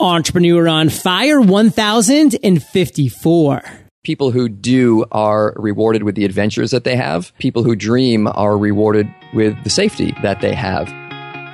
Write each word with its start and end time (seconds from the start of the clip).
Entrepreneur 0.00 0.66
on 0.66 0.88
Fire 0.88 1.42
1054. 1.42 3.62
People 4.02 4.30
who 4.30 4.48
do 4.48 5.04
are 5.12 5.52
rewarded 5.56 6.04
with 6.04 6.14
the 6.14 6.24
adventures 6.24 6.70
that 6.70 6.84
they 6.84 6.96
have. 6.96 7.36
People 7.38 7.62
who 7.62 7.76
dream 7.76 8.26
are 8.26 8.56
rewarded 8.56 9.14
with 9.34 9.62
the 9.62 9.68
safety 9.68 10.16
that 10.22 10.40
they 10.40 10.54
have. 10.54 10.88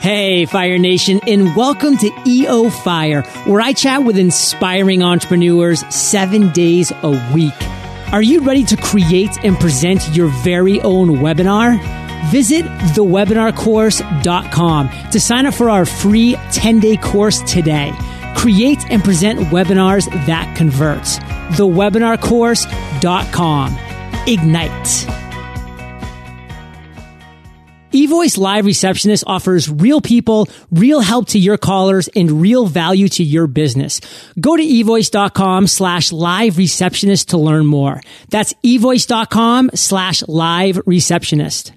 Hey, 0.00 0.46
Fire 0.46 0.78
Nation, 0.78 1.18
and 1.26 1.56
welcome 1.56 1.98
to 1.98 2.08
EO 2.24 2.70
Fire, 2.70 3.22
where 3.46 3.60
I 3.60 3.72
chat 3.72 4.04
with 4.04 4.16
inspiring 4.16 5.02
entrepreneurs 5.02 5.84
seven 5.92 6.52
days 6.52 6.92
a 7.02 7.10
week. 7.34 7.52
Are 8.12 8.22
you 8.22 8.42
ready 8.42 8.62
to 8.62 8.76
create 8.76 9.44
and 9.44 9.58
present 9.58 10.08
your 10.14 10.28
very 10.28 10.80
own 10.82 11.16
webinar? 11.16 11.80
Visit 12.30 12.64
thewebinarcourse.com 12.94 14.90
to 15.10 15.20
sign 15.20 15.46
up 15.46 15.54
for 15.54 15.68
our 15.68 15.84
free 15.84 16.36
10 16.52 16.78
day 16.78 16.96
course 16.96 17.42
today. 17.42 17.92
Create 18.36 18.78
and 18.90 19.02
present 19.02 19.40
webinars 19.48 20.06
that 20.26 20.54
converts. 20.56 21.18
Thewebinarcourse.com. 21.58 23.78
Ignite. 24.28 25.16
eVoice 27.96 28.36
Live 28.36 28.66
Receptionist 28.66 29.24
offers 29.26 29.70
real 29.70 30.02
people, 30.02 30.48
real 30.70 31.00
help 31.00 31.28
to 31.28 31.38
your 31.38 31.56
callers, 31.56 32.08
and 32.08 32.42
real 32.42 32.66
value 32.66 33.08
to 33.08 33.24
your 33.24 33.46
business. 33.46 34.00
Go 34.38 34.56
to 34.56 34.62
evoice.com 34.62 35.66
slash 35.66 36.12
live 36.12 36.58
receptionist 36.58 37.30
to 37.30 37.38
learn 37.38 37.64
more. 37.64 38.02
That's 38.28 38.52
evoice.com 38.62 39.70
slash 39.74 40.22
live 40.28 40.78
receptionist. 40.84 41.72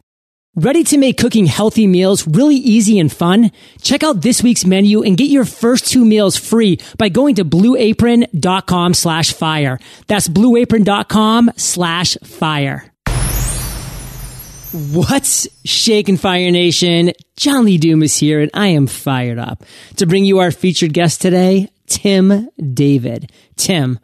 Ready 0.62 0.84
to 0.84 0.98
make 0.98 1.18
cooking 1.18 1.46
healthy 1.46 1.88
meals 1.88 2.28
really 2.28 2.58
easy 2.58 3.00
and 3.00 3.10
fun? 3.10 3.52
Check 3.82 4.04
out 4.04 4.22
this 4.22 4.44
week's 4.44 4.66
menu 4.66 5.04
and 5.04 5.16
get 5.16 5.30
your 5.30 5.46
first 5.46 5.88
two 5.88 6.04
meals 6.04 6.36
free 6.36 6.80
by 6.98 7.08
going 7.08 7.36
to 7.36 7.46
blueapron.com 7.46 8.94
slash 8.94 9.32
fire. 9.32 9.80
That's 10.08 10.28
blueapron.com 10.28 11.52
slash 11.56 12.18
fire. 12.26 12.92
What's 14.92 15.48
shaking 15.64 16.18
Fire 16.18 16.52
Nation? 16.52 17.14
John 17.38 17.64
Lee 17.64 17.78
Dumas 17.78 18.18
here 18.18 18.42
and 18.42 18.52
I 18.54 18.68
am 18.68 18.88
fired 18.88 19.40
up 19.40 19.64
to 19.96 20.06
bring 20.06 20.26
you 20.26 20.40
our 20.40 20.52
featured 20.52 20.92
guest 20.92 21.22
today, 21.22 21.70
Tim 21.88 22.50
David. 22.74 23.32
Tim, 23.56 23.98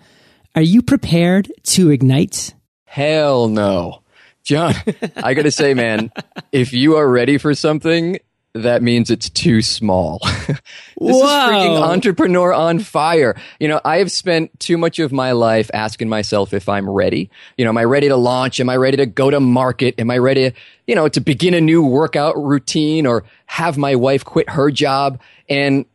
are 0.56 0.61
you 0.61 0.81
prepared 0.81 1.52
to 1.64 1.89
ignite? 1.89 2.53
Hell 2.86 3.50
no. 3.50 4.05
John, 4.46 4.76
I 5.18 5.34
got 5.34 5.42
to 5.42 5.52
say, 5.52 5.74
man, 5.74 6.12
if 6.52 6.72
you 6.72 6.98
are 6.98 7.10
ready 7.10 7.40
for 7.40 7.56
something, 7.56 8.20
that 8.54 8.84
means 8.84 9.10
it's 9.10 9.28
too 9.28 9.64
small. 9.64 10.20
this 10.48 10.60
Whoa. 10.96 11.18
is 11.18 11.24
freaking 11.24 11.82
entrepreneur 11.82 12.54
on 12.54 12.78
fire. 12.78 13.36
You 13.60 13.68
know, 13.68 13.82
I 13.84 13.98
have 13.98 14.12
spent 14.12 14.58
too 14.60 14.78
much 14.78 15.00
of 15.00 15.12
my 15.12 15.32
life 15.32 15.72
asking 15.73 16.10
myself 16.10 16.54
if 16.54 16.70
I'm 16.70 16.88
ready. 16.88 17.32
You 17.58 17.66
know, 17.66 17.70
am 17.70 17.78
I 17.78 17.86
ready 17.86 18.08
to 18.08 18.16
launch? 18.16 18.60
Am 18.60 18.70
I 18.70 18.78
ready 18.78 18.98
to 18.98 19.08
go 19.08 19.32
to 19.32 19.40
market? 19.40 19.96
Am 20.00 20.12
I 20.12 20.20
ready, 20.20 20.52
to, 20.52 20.56
you 20.86 20.94
know, 20.94 21.10
to 21.10 21.20
begin 21.20 21.56
a 21.56 21.60
new 21.60 21.84
workout 21.84 22.38
routine 22.38 23.08
or 23.08 23.26
have 23.48 23.80
my 23.80 23.96
wife 23.96 24.23
quit 24.23 24.48
her 24.52 24.70
job? 24.70 25.20
And 25.50 25.86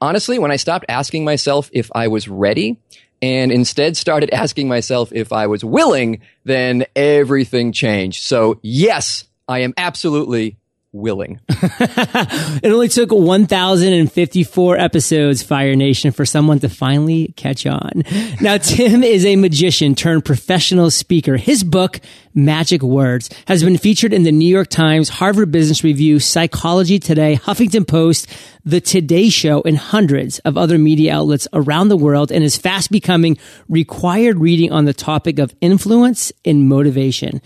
honestly, 0.00 0.40
when 0.40 0.50
I 0.50 0.56
stopped 0.56 0.86
asking 0.88 1.24
myself 1.24 1.70
if 1.72 1.90
I 1.94 2.08
was 2.08 2.28
ready, 2.28 2.76
and 3.22 3.52
instead 3.52 3.96
started 3.96 4.30
asking 4.32 4.68
myself 4.68 5.12
if 5.12 5.32
I 5.32 5.46
was 5.46 5.64
willing, 5.64 6.20
then 6.44 6.84
everything 6.96 7.72
changed. 7.72 8.22
So 8.22 8.58
yes, 8.62 9.24
I 9.48 9.60
am 9.60 9.74
absolutely 9.76 10.56
willing. 10.92 11.40
it 11.48 12.66
only 12.66 12.88
took 12.88 13.12
1,054 13.12 14.78
episodes, 14.78 15.42
Fire 15.42 15.76
Nation, 15.76 16.10
for 16.10 16.24
someone 16.24 16.58
to 16.60 16.68
finally 16.68 17.32
catch 17.36 17.66
on. 17.66 18.02
Now, 18.40 18.56
Tim 18.56 19.04
is 19.04 19.24
a 19.24 19.36
magician 19.36 19.94
turned 19.94 20.24
professional 20.24 20.90
speaker. 20.90 21.36
His 21.36 21.62
book, 21.62 22.00
Magic 22.34 22.82
Words, 22.82 23.30
has 23.46 23.62
been 23.62 23.78
featured 23.78 24.12
in 24.12 24.24
the 24.24 24.32
New 24.32 24.48
York 24.48 24.68
Times, 24.68 25.08
Harvard 25.08 25.52
Business 25.52 25.84
Review, 25.84 26.18
Psychology 26.18 26.98
Today, 26.98 27.36
Huffington 27.36 27.86
Post, 27.86 28.26
The 28.64 28.80
Today 28.80 29.28
Show, 29.28 29.62
and 29.62 29.78
hundreds 29.78 30.40
of 30.40 30.58
other 30.58 30.78
media 30.78 31.14
outlets 31.14 31.46
around 31.52 31.88
the 31.88 31.96
world 31.96 32.32
and 32.32 32.42
is 32.42 32.56
fast 32.56 32.90
becoming 32.90 33.38
required 33.68 34.38
reading 34.38 34.72
on 34.72 34.86
the 34.86 34.94
topic 34.94 35.38
of 35.38 35.54
influence 35.60 36.32
and 36.44 36.68
motivation. 36.68 37.40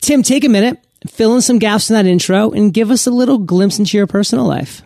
Tim, 0.00 0.22
take 0.22 0.44
a 0.44 0.48
minute 0.48 0.85
fill 1.10 1.34
in 1.34 1.40
some 1.40 1.58
gaps 1.58 1.90
in 1.90 1.94
that 1.94 2.06
intro 2.06 2.50
and 2.50 2.72
give 2.72 2.90
us 2.90 3.06
a 3.06 3.10
little 3.10 3.38
glimpse 3.38 3.78
into 3.78 3.96
your 3.96 4.06
personal 4.06 4.46
life. 4.46 4.82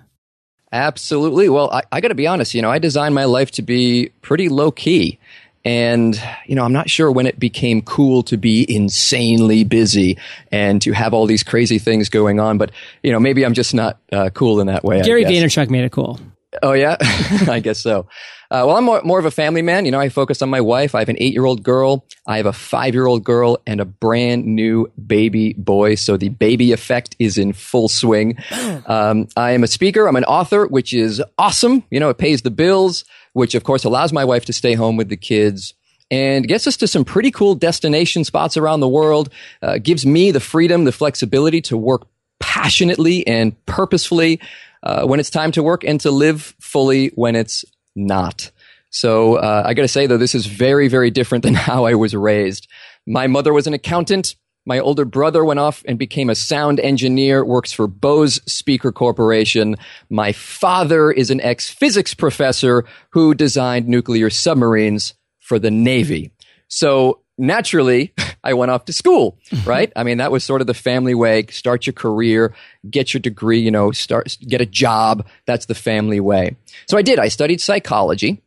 Absolutely. 0.73 1.49
Well, 1.49 1.71
I, 1.71 1.83
I 1.91 2.01
got 2.01 2.09
to 2.09 2.15
be 2.15 2.27
honest. 2.27 2.55
You 2.55 2.63
know, 2.63 2.71
I 2.71 2.79
designed 2.79 3.15
my 3.15 3.25
life 3.25 3.51
to 3.53 3.63
be 3.63 4.11
pretty 4.23 4.49
low 4.49 4.71
key. 4.71 5.19
And, 5.63 6.21
you 6.47 6.55
know, 6.55 6.65
I'm 6.65 6.73
not 6.73 6.89
sure 6.89 7.13
when 7.13 7.27
it 7.27 7.39
became 7.39 7.83
cool 7.83 8.23
to 8.25 8.39
be 8.39 8.65
insanely 8.75 9.63
busy 9.65 10.17
and 10.51 10.81
to 10.83 10.93
have 10.93 11.13
all 11.13 11.27
these 11.27 11.43
crazy 11.43 11.79
things 11.79 12.09
going 12.09 12.41
on. 12.41 12.57
But, 12.57 12.71
you 13.03 13.13
know, 13.13 13.21
maybe 13.21 13.45
I'm 13.45 13.53
just 13.53 13.75
not 13.75 13.99
uh, 14.11 14.31
cool 14.33 14.61
in 14.61 14.69
that 14.69 14.85
way. 14.85 15.03
Gary 15.03 15.25
Vaynerchuk 15.25 15.69
made 15.69 15.85
it 15.85 15.93
cool. 15.93 16.19
Oh, 16.63 16.73
yeah? 16.73 16.97
I 17.49 17.61
guess 17.61 17.79
so. 17.79 18.09
Uh, 18.51 18.67
well, 18.67 18.77
I'm 18.77 18.85
more, 18.85 19.01
more 19.03 19.21
of 19.21 19.25
a 19.25 19.31
family 19.31 19.63
man. 19.63 19.85
You 19.85 19.93
know, 19.93 20.01
I 20.01 20.09
focus 20.09 20.43
on 20.43 20.51
my 20.51 20.61
wife. 20.61 20.97
I 20.97 20.99
have 20.99 21.09
an 21.09 21.17
eight 21.21 21.33
year 21.33 21.45
old 21.45 21.63
girl. 21.63 22.05
I 22.27 22.39
have 22.39 22.47
a 22.47 22.53
five 22.53 22.95
year 22.95 23.07
old 23.07 23.23
girl 23.23 23.59
and 23.67 23.81
a 23.81 23.85
brand 23.85 24.45
new 24.45 24.91
baby 25.07 25.53
boy. 25.53 25.95
So 25.95 26.17
the 26.17 26.31
baby 26.31 26.73
effect 26.73 27.15
is 27.21 27.39
in 27.39 27.53
full 27.53 27.89
swing. 27.89 28.37
Um, 28.87 29.29
I 29.37 29.53
am 29.53 29.63
a 29.63 29.69
speaker. 29.69 30.09
I'm 30.09 30.17
an 30.17 30.25
author, 30.25 30.67
which 30.67 30.93
is 30.93 31.23
awesome. 31.39 31.85
You 31.91 32.01
know, 32.01 32.09
it 32.09 32.19
pays 32.19 32.43
the 32.43 32.51
bills, 32.51 33.05
which 33.35 33.55
of 33.55 33.63
course 33.63 33.85
allows 33.85 34.13
my 34.13 34.25
wife 34.25 34.47
to 34.47 34.53
stay 34.53 34.75
home 34.75 34.97
with 34.97 35.09
the 35.11 35.17
kids 35.17 35.75
and 36.11 36.47
gets 36.49 36.67
us 36.67 36.77
to 36.79 36.89
some 36.89 37.05
pretty 37.05 37.31
cool 37.31 37.55
destination 37.55 38.25
spots 38.25 38.57
around 38.57 38.81
the 38.81 38.89
world. 38.89 39.31
Uh, 39.63 39.79
gives 39.79 40.05
me 40.05 40.31
the 40.31 40.41
freedom, 40.41 40.85
the 40.85 40.93
flexibility 40.93 41.61
to 41.63 41.77
work 41.77 42.07
passionately 42.41 43.25
and 43.27 43.65
purposefully 43.67 44.41
uh, 44.83 45.05
when 45.05 45.21
it's 45.21 45.31
time 45.31 45.53
to 45.53 45.63
work 45.63 45.85
and 45.85 46.01
to 46.01 46.11
live 46.11 46.55
fully 46.61 47.09
when 47.15 47.37
it's 47.37 47.65
not. 47.95 48.51
So 48.91 49.37
uh, 49.37 49.63
I 49.65 49.75
got 49.75 49.83
to 49.83 49.89
say 49.89 50.07
though, 50.07 50.19
this 50.19 50.35
is 50.35 50.47
very, 50.47 50.89
very 50.89 51.11
different 51.11 51.45
than 51.45 51.55
how 51.55 51.85
I 51.87 51.95
was 51.95 52.15
raised. 52.15 52.69
My 53.07 53.27
mother 53.27 53.53
was 53.53 53.67
an 53.67 53.75
accountant. 53.75 54.37
My 54.67 54.79
older 54.79 55.07
brother 55.07 55.45
went 55.45 55.59
off 55.59 55.83
and 55.89 55.99
became 55.99 56.29
a 56.29 56.35
sound 56.35 56.81
engineer, 56.81 57.45
works 57.45 57.73
for 57.73 57.87
Bose 57.87 58.41
Speaker 58.47 58.93
Corporation. 58.93 59.77
My 60.11 60.33
father 60.33 61.11
is 61.11 61.31
an 61.31 61.41
ex 61.41 61.71
physics 61.71 62.13
professor 62.13 62.85
who 63.11 63.35
designed 63.35 63.89
nuclear 63.89 64.29
submarines 64.29 65.15
for 65.41 65.59
the 65.59 65.71
Navy. 65.71 66.31
So 66.69 67.21
naturally, 67.39 68.13
I 68.43 68.55
went 68.55 68.71
off 68.71 68.87
to 68.87 68.93
school, 68.93 69.39
right? 69.65 69.93
I 69.97 70.03
mean, 70.03 70.19
that 70.19 70.33
was 70.33 70.45
sort 70.45 70.61
of 70.61 70.67
the 70.67 70.75
family 70.75 71.15
way. 71.15 71.47
Start 71.51 71.87
your 71.87 71.93
career, 71.93 72.55
get 72.89 73.13
your 73.13 73.21
degree, 73.21 73.61
you 73.61 73.71
know, 73.71 73.91
start, 73.93 74.37
get 74.47 74.61
a 74.61 74.67
job. 74.67 75.27
That's 75.47 75.67
the 75.67 75.75
family 75.75 76.21
way. 76.21 76.57
So 76.89 76.97
I 76.97 77.03
did. 77.03 77.19
I 77.19 77.29
studied 77.29 77.61
psychology 77.61 78.43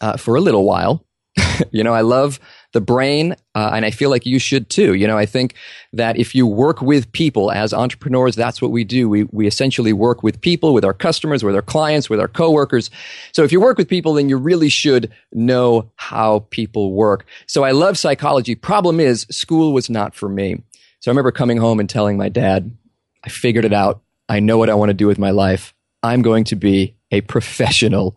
uh, 0.00 0.16
for 0.16 0.36
a 0.36 0.40
little 0.40 0.64
while. 0.64 1.04
you 1.70 1.82
know, 1.82 1.94
I 1.94 2.02
love 2.02 2.38
the 2.72 2.80
brain, 2.80 3.36
uh, 3.54 3.70
and 3.74 3.84
I 3.84 3.90
feel 3.90 4.10
like 4.10 4.26
you 4.26 4.38
should 4.38 4.68
too. 4.68 4.94
You 4.94 5.06
know, 5.06 5.18
I 5.18 5.26
think 5.26 5.54
that 5.92 6.16
if 6.16 6.34
you 6.34 6.46
work 6.46 6.82
with 6.82 7.10
people 7.12 7.50
as 7.52 7.72
entrepreneurs, 7.72 8.34
that's 8.34 8.60
what 8.60 8.70
we 8.70 8.84
do. 8.84 9.08
We 9.08 9.24
we 9.24 9.46
essentially 9.46 9.92
work 9.92 10.22
with 10.22 10.40
people, 10.40 10.74
with 10.74 10.84
our 10.84 10.94
customers, 10.94 11.44
with 11.44 11.54
our 11.54 11.62
clients, 11.62 12.10
with 12.10 12.20
our 12.20 12.28
coworkers. 12.28 12.90
So 13.32 13.44
if 13.44 13.52
you 13.52 13.60
work 13.60 13.78
with 13.78 13.88
people, 13.88 14.14
then 14.14 14.28
you 14.28 14.36
really 14.36 14.68
should 14.68 15.12
know 15.32 15.90
how 15.96 16.46
people 16.50 16.92
work. 16.92 17.26
So 17.46 17.64
I 17.64 17.72
love 17.72 17.98
psychology. 17.98 18.54
Problem 18.54 19.00
is, 19.00 19.26
school 19.30 19.72
was 19.72 19.88
not 19.90 20.14
for 20.14 20.28
me. 20.28 20.62
So 21.00 21.10
I 21.10 21.12
remember 21.12 21.32
coming 21.32 21.58
home 21.58 21.80
and 21.80 21.90
telling 21.90 22.16
my 22.16 22.28
dad, 22.28 22.76
I 23.24 23.28
figured 23.28 23.64
it 23.64 23.72
out. 23.72 24.02
I 24.28 24.40
know 24.40 24.56
what 24.56 24.70
I 24.70 24.74
want 24.74 24.90
to 24.90 24.94
do 24.94 25.06
with 25.06 25.18
my 25.18 25.30
life. 25.30 25.74
I'm 26.02 26.22
going 26.22 26.44
to 26.44 26.56
be 26.56 26.96
a 27.10 27.20
professional 27.20 28.16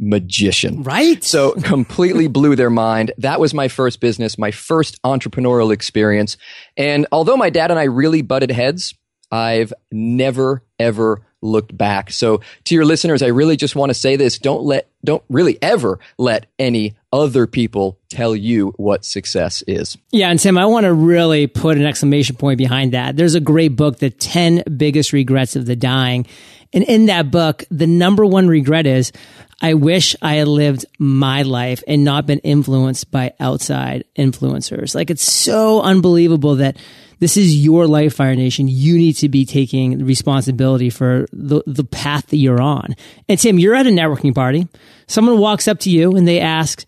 magician. 0.00 0.82
Right? 0.82 1.22
So 1.22 1.52
completely 1.62 2.26
blew 2.26 2.56
their 2.56 2.70
mind. 2.70 3.12
That 3.18 3.38
was 3.38 3.54
my 3.54 3.68
first 3.68 4.00
business, 4.00 4.38
my 4.38 4.50
first 4.50 5.00
entrepreneurial 5.02 5.72
experience. 5.72 6.36
And 6.76 7.06
although 7.12 7.36
my 7.36 7.50
dad 7.50 7.70
and 7.70 7.78
I 7.78 7.84
really 7.84 8.22
butted 8.22 8.50
heads, 8.50 8.94
I've 9.30 9.72
never 9.92 10.64
ever 10.78 11.22
looked 11.42 11.76
back. 11.76 12.10
So 12.10 12.40
to 12.64 12.74
your 12.74 12.84
listeners, 12.84 13.22
I 13.22 13.28
really 13.28 13.56
just 13.56 13.74
want 13.74 13.90
to 13.90 13.94
say 13.94 14.16
this. 14.16 14.38
Don't 14.38 14.62
let, 14.62 14.88
don't 15.04 15.22
really 15.28 15.58
ever 15.62 15.98
let 16.18 16.46
any 16.58 16.96
other 17.12 17.46
people 17.46 17.98
tell 18.08 18.36
you 18.36 18.74
what 18.76 19.04
success 19.04 19.62
is. 19.66 19.96
Yeah. 20.10 20.30
And 20.30 20.38
Tim, 20.38 20.58
I 20.58 20.66
want 20.66 20.84
to 20.84 20.92
really 20.92 21.46
put 21.46 21.76
an 21.78 21.86
exclamation 21.86 22.36
point 22.36 22.58
behind 22.58 22.92
that. 22.92 23.16
There's 23.16 23.34
a 23.34 23.40
great 23.40 23.76
book, 23.76 23.98
The 23.98 24.10
10 24.10 24.64
Biggest 24.76 25.12
Regrets 25.12 25.56
of 25.56 25.66
the 25.66 25.76
Dying. 25.76 26.26
And 26.72 26.84
in 26.84 27.06
that 27.06 27.30
book, 27.30 27.64
the 27.70 27.86
number 27.86 28.24
one 28.24 28.46
regret 28.46 28.86
is 28.86 29.12
I 29.60 29.74
wish 29.74 30.16
I 30.22 30.36
had 30.36 30.48
lived 30.48 30.86
my 30.98 31.42
life 31.42 31.82
and 31.86 32.04
not 32.04 32.26
been 32.26 32.38
influenced 32.40 33.10
by 33.10 33.34
outside 33.38 34.04
influencers. 34.16 34.94
Like 34.94 35.10
it's 35.10 35.30
so 35.30 35.82
unbelievable 35.82 36.56
that 36.56 36.76
this 37.18 37.36
is 37.36 37.56
your 37.56 37.86
life, 37.86 38.14
Fire 38.14 38.34
Nation. 38.34 38.66
You 38.66 38.96
need 38.96 39.12
to 39.16 39.28
be 39.28 39.44
taking 39.44 40.06
responsibility 40.06 40.88
for 40.88 41.26
the, 41.32 41.62
the 41.66 41.84
path 41.84 42.28
that 42.28 42.38
you're 42.38 42.62
on. 42.62 42.96
And 43.28 43.38
Tim, 43.38 43.58
you're 43.58 43.74
at 43.74 43.86
a 43.86 43.90
networking 43.90 44.34
party. 44.34 44.66
Someone 45.06 45.38
walks 45.38 45.68
up 45.68 45.80
to 45.80 45.90
you 45.90 46.16
and 46.16 46.26
they 46.26 46.40
ask, 46.40 46.86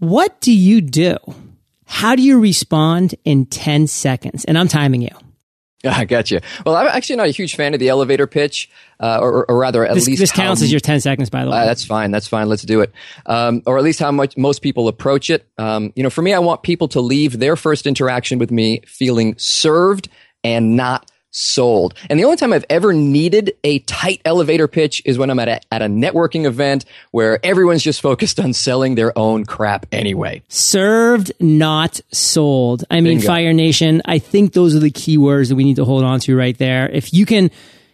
what 0.00 0.40
do 0.40 0.52
you 0.52 0.80
do? 0.80 1.16
How 1.86 2.16
do 2.16 2.22
you 2.22 2.40
respond 2.40 3.14
in 3.24 3.46
10 3.46 3.86
seconds? 3.86 4.44
And 4.44 4.58
I'm 4.58 4.68
timing 4.68 5.02
you. 5.02 5.16
I 5.84 6.04
got 6.04 6.30
you. 6.30 6.40
Well, 6.66 6.74
I'm 6.74 6.88
actually 6.88 7.16
not 7.16 7.28
a 7.28 7.30
huge 7.30 7.54
fan 7.54 7.72
of 7.72 7.80
the 7.80 7.88
elevator 7.88 8.26
pitch, 8.26 8.68
uh, 8.98 9.18
or, 9.20 9.48
or, 9.48 9.58
rather, 9.58 9.86
at 9.86 9.94
this, 9.94 10.08
least 10.08 10.20
this 10.20 10.32
counts 10.32 10.60
as 10.60 10.72
your 10.72 10.80
ten 10.80 11.00
seconds. 11.00 11.30
By 11.30 11.44
the 11.44 11.50
way, 11.50 11.58
uh, 11.58 11.64
that's 11.64 11.84
fine. 11.84 12.10
That's 12.10 12.26
fine. 12.26 12.48
Let's 12.48 12.62
do 12.62 12.80
it. 12.80 12.92
Um, 13.26 13.62
or 13.64 13.78
at 13.78 13.84
least 13.84 14.00
how 14.00 14.10
much 14.10 14.36
most 14.36 14.60
people 14.60 14.88
approach 14.88 15.30
it. 15.30 15.46
Um, 15.56 15.92
you 15.94 16.02
know, 16.02 16.10
for 16.10 16.22
me, 16.22 16.34
I 16.34 16.40
want 16.40 16.64
people 16.64 16.88
to 16.88 17.00
leave 17.00 17.38
their 17.38 17.54
first 17.54 17.86
interaction 17.86 18.38
with 18.38 18.50
me 18.50 18.82
feeling 18.86 19.36
served 19.38 20.08
and 20.42 20.76
not 20.76 21.08
sold. 21.38 21.94
And 22.10 22.18
the 22.18 22.24
only 22.24 22.36
time 22.36 22.52
I've 22.52 22.64
ever 22.68 22.92
needed 22.92 23.54
a 23.62 23.78
tight 23.80 24.20
elevator 24.24 24.66
pitch 24.66 25.00
is 25.04 25.18
when 25.18 25.30
I'm 25.30 25.38
at 25.38 25.48
a, 25.48 25.60
at 25.72 25.82
a 25.82 25.86
networking 25.86 26.44
event 26.44 26.84
where 27.12 27.38
everyone's 27.44 27.82
just 27.82 28.00
focused 28.00 28.40
on 28.40 28.52
selling 28.52 28.96
their 28.96 29.16
own 29.16 29.44
crap 29.44 29.86
anyway. 29.92 30.42
Served, 30.48 31.32
not 31.38 32.00
sold. 32.12 32.84
I 32.90 32.96
mean, 32.96 33.18
Bingo. 33.18 33.26
Fire 33.26 33.52
Nation, 33.52 34.02
I 34.04 34.18
think 34.18 34.52
those 34.52 34.74
are 34.74 34.80
the 34.80 34.90
key 34.90 35.16
words 35.16 35.48
that 35.50 35.56
we 35.56 35.64
need 35.64 35.76
to 35.76 35.84
hold 35.84 36.02
on 36.02 36.18
to 36.20 36.36
right 36.36 36.58
there. 36.58 36.88
If 36.88 37.14
you 37.14 37.24
can 37.24 37.50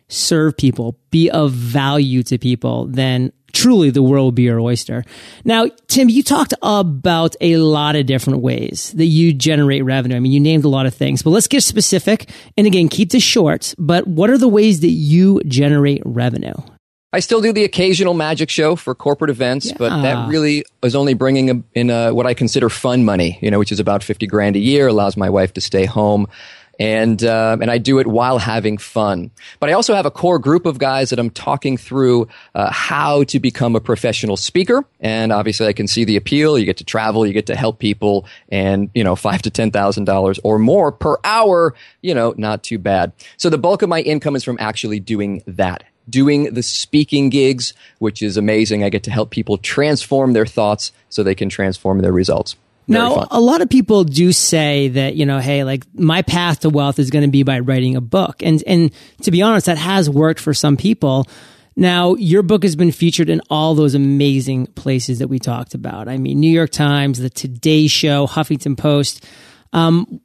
serve 0.08 0.56
people, 0.56 0.98
be 1.10 1.30
of 1.30 1.52
value 1.52 2.22
to 2.24 2.38
people, 2.38 2.86
then 2.86 3.32
truly 3.54 3.90
the 3.90 4.02
world 4.02 4.24
will 4.24 4.32
be 4.32 4.42
your 4.42 4.60
oyster. 4.60 5.04
Now, 5.44 5.66
Tim, 5.88 6.08
you 6.08 6.22
talked 6.22 6.52
about 6.62 7.36
a 7.40 7.56
lot 7.56 7.96
of 7.96 8.06
different 8.06 8.42
ways 8.42 8.92
that 8.96 9.06
you 9.06 9.32
generate 9.32 9.84
revenue. 9.84 10.16
I 10.16 10.20
mean, 10.20 10.32
you 10.32 10.40
named 10.40 10.64
a 10.64 10.68
lot 10.68 10.86
of 10.86 10.94
things, 10.94 11.22
but 11.22 11.30
let's 11.30 11.46
get 11.46 11.62
specific. 11.62 12.28
And 12.56 12.66
again, 12.66 12.88
keep 12.88 13.10
this 13.10 13.22
short, 13.22 13.74
but 13.78 14.06
what 14.06 14.30
are 14.30 14.38
the 14.38 14.48
ways 14.48 14.80
that 14.80 14.90
you 14.90 15.40
generate 15.46 16.02
revenue? 16.04 16.54
I 17.12 17.20
still 17.20 17.40
do 17.40 17.52
the 17.52 17.62
occasional 17.62 18.12
magic 18.12 18.50
show 18.50 18.74
for 18.74 18.92
corporate 18.92 19.30
events, 19.30 19.66
yeah. 19.66 19.76
but 19.78 20.02
that 20.02 20.28
really 20.28 20.64
is 20.82 20.96
only 20.96 21.14
bringing 21.14 21.62
in 21.72 21.88
a, 21.88 22.12
what 22.12 22.26
I 22.26 22.34
consider 22.34 22.68
fun 22.68 23.04
money, 23.04 23.38
you 23.40 23.52
know, 23.52 23.60
which 23.60 23.70
is 23.70 23.78
about 23.78 24.02
50 24.02 24.26
grand 24.26 24.56
a 24.56 24.58
year, 24.58 24.88
allows 24.88 25.16
my 25.16 25.30
wife 25.30 25.52
to 25.52 25.60
stay 25.60 25.84
home 25.84 26.26
and 26.78 27.22
uh, 27.22 27.56
and 27.60 27.70
I 27.70 27.78
do 27.78 27.98
it 27.98 28.06
while 28.06 28.38
having 28.38 28.78
fun. 28.78 29.30
But 29.60 29.70
I 29.70 29.72
also 29.72 29.94
have 29.94 30.06
a 30.06 30.10
core 30.10 30.38
group 30.38 30.66
of 30.66 30.78
guys 30.78 31.10
that 31.10 31.18
I'm 31.18 31.30
talking 31.30 31.76
through 31.76 32.28
uh, 32.54 32.70
how 32.70 33.24
to 33.24 33.40
become 33.40 33.76
a 33.76 33.80
professional 33.80 34.36
speaker. 34.36 34.84
And 35.00 35.32
obviously, 35.32 35.66
I 35.66 35.72
can 35.72 35.86
see 35.86 36.04
the 36.04 36.16
appeal. 36.16 36.58
You 36.58 36.64
get 36.64 36.78
to 36.78 36.84
travel, 36.84 37.26
you 37.26 37.32
get 37.32 37.46
to 37.46 37.56
help 37.56 37.78
people, 37.78 38.26
and 38.48 38.90
you 38.94 39.04
know, 39.04 39.16
five 39.16 39.42
to 39.42 39.50
ten 39.50 39.70
thousand 39.70 40.04
dollars 40.04 40.38
or 40.44 40.58
more 40.58 40.92
per 40.92 41.16
hour. 41.24 41.74
You 42.02 42.14
know, 42.14 42.34
not 42.36 42.62
too 42.62 42.78
bad. 42.78 43.12
So 43.36 43.50
the 43.50 43.58
bulk 43.58 43.82
of 43.82 43.88
my 43.88 44.00
income 44.00 44.36
is 44.36 44.44
from 44.44 44.56
actually 44.60 45.00
doing 45.00 45.42
that. 45.46 45.84
Doing 46.10 46.52
the 46.52 46.62
speaking 46.62 47.30
gigs, 47.30 47.72
which 47.98 48.20
is 48.20 48.36
amazing. 48.36 48.84
I 48.84 48.90
get 48.90 49.04
to 49.04 49.10
help 49.10 49.30
people 49.30 49.56
transform 49.56 50.34
their 50.34 50.44
thoughts 50.44 50.92
so 51.08 51.22
they 51.22 51.34
can 51.34 51.48
transform 51.48 52.00
their 52.00 52.12
results 52.12 52.56
now, 52.86 53.14
fun. 53.14 53.28
a 53.30 53.40
lot 53.40 53.62
of 53.62 53.68
people 53.68 54.04
do 54.04 54.32
say 54.32 54.88
that, 54.88 55.16
you 55.16 55.26
know, 55.26 55.38
hey, 55.38 55.64
like 55.64 55.84
my 55.94 56.22
path 56.22 56.60
to 56.60 56.70
wealth 56.70 56.98
is 56.98 57.10
going 57.10 57.24
to 57.24 57.30
be 57.30 57.42
by 57.42 57.60
writing 57.60 57.96
a 57.96 58.00
book. 58.00 58.42
And, 58.42 58.62
and 58.66 58.92
to 59.22 59.30
be 59.30 59.42
honest, 59.42 59.66
that 59.66 59.78
has 59.78 60.10
worked 60.10 60.40
for 60.40 60.54
some 60.54 60.76
people. 60.76 61.26
Now, 61.76 62.14
your 62.14 62.42
book 62.42 62.62
has 62.62 62.76
been 62.76 62.92
featured 62.92 63.28
in 63.28 63.40
all 63.50 63.74
those 63.74 63.94
amazing 63.94 64.66
places 64.68 65.18
that 65.18 65.28
we 65.28 65.38
talked 65.38 65.74
about. 65.74 66.08
I 66.08 66.18
mean, 66.18 66.38
New 66.38 66.50
York 66.50 66.70
Times, 66.70 67.18
the 67.18 67.30
Today 67.30 67.86
Show, 67.86 68.26
Huffington 68.26 68.76
Post. 68.76 69.24
Um, 69.72 70.20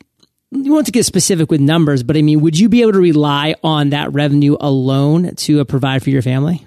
you 0.52 0.74
want 0.74 0.86
to 0.88 0.92
get 0.92 1.06
specific 1.06 1.50
with 1.52 1.62
numbers, 1.62 2.04
but 2.04 2.18
I 2.18 2.22
mean, 2.22 2.42
would 2.42 2.58
you 2.58 2.70
be 2.70 2.82
able 2.82 2.94
to 2.94 3.00
rely 3.00 3.56
on 3.64 3.92
that 3.92 4.14
revenue 4.14 4.58
alone 4.60 5.36
to 5.36 5.62
uh, 5.62 5.64
provide 5.64 6.04
for 6.04 6.10
your 6.10 6.22
family? 6.22 6.66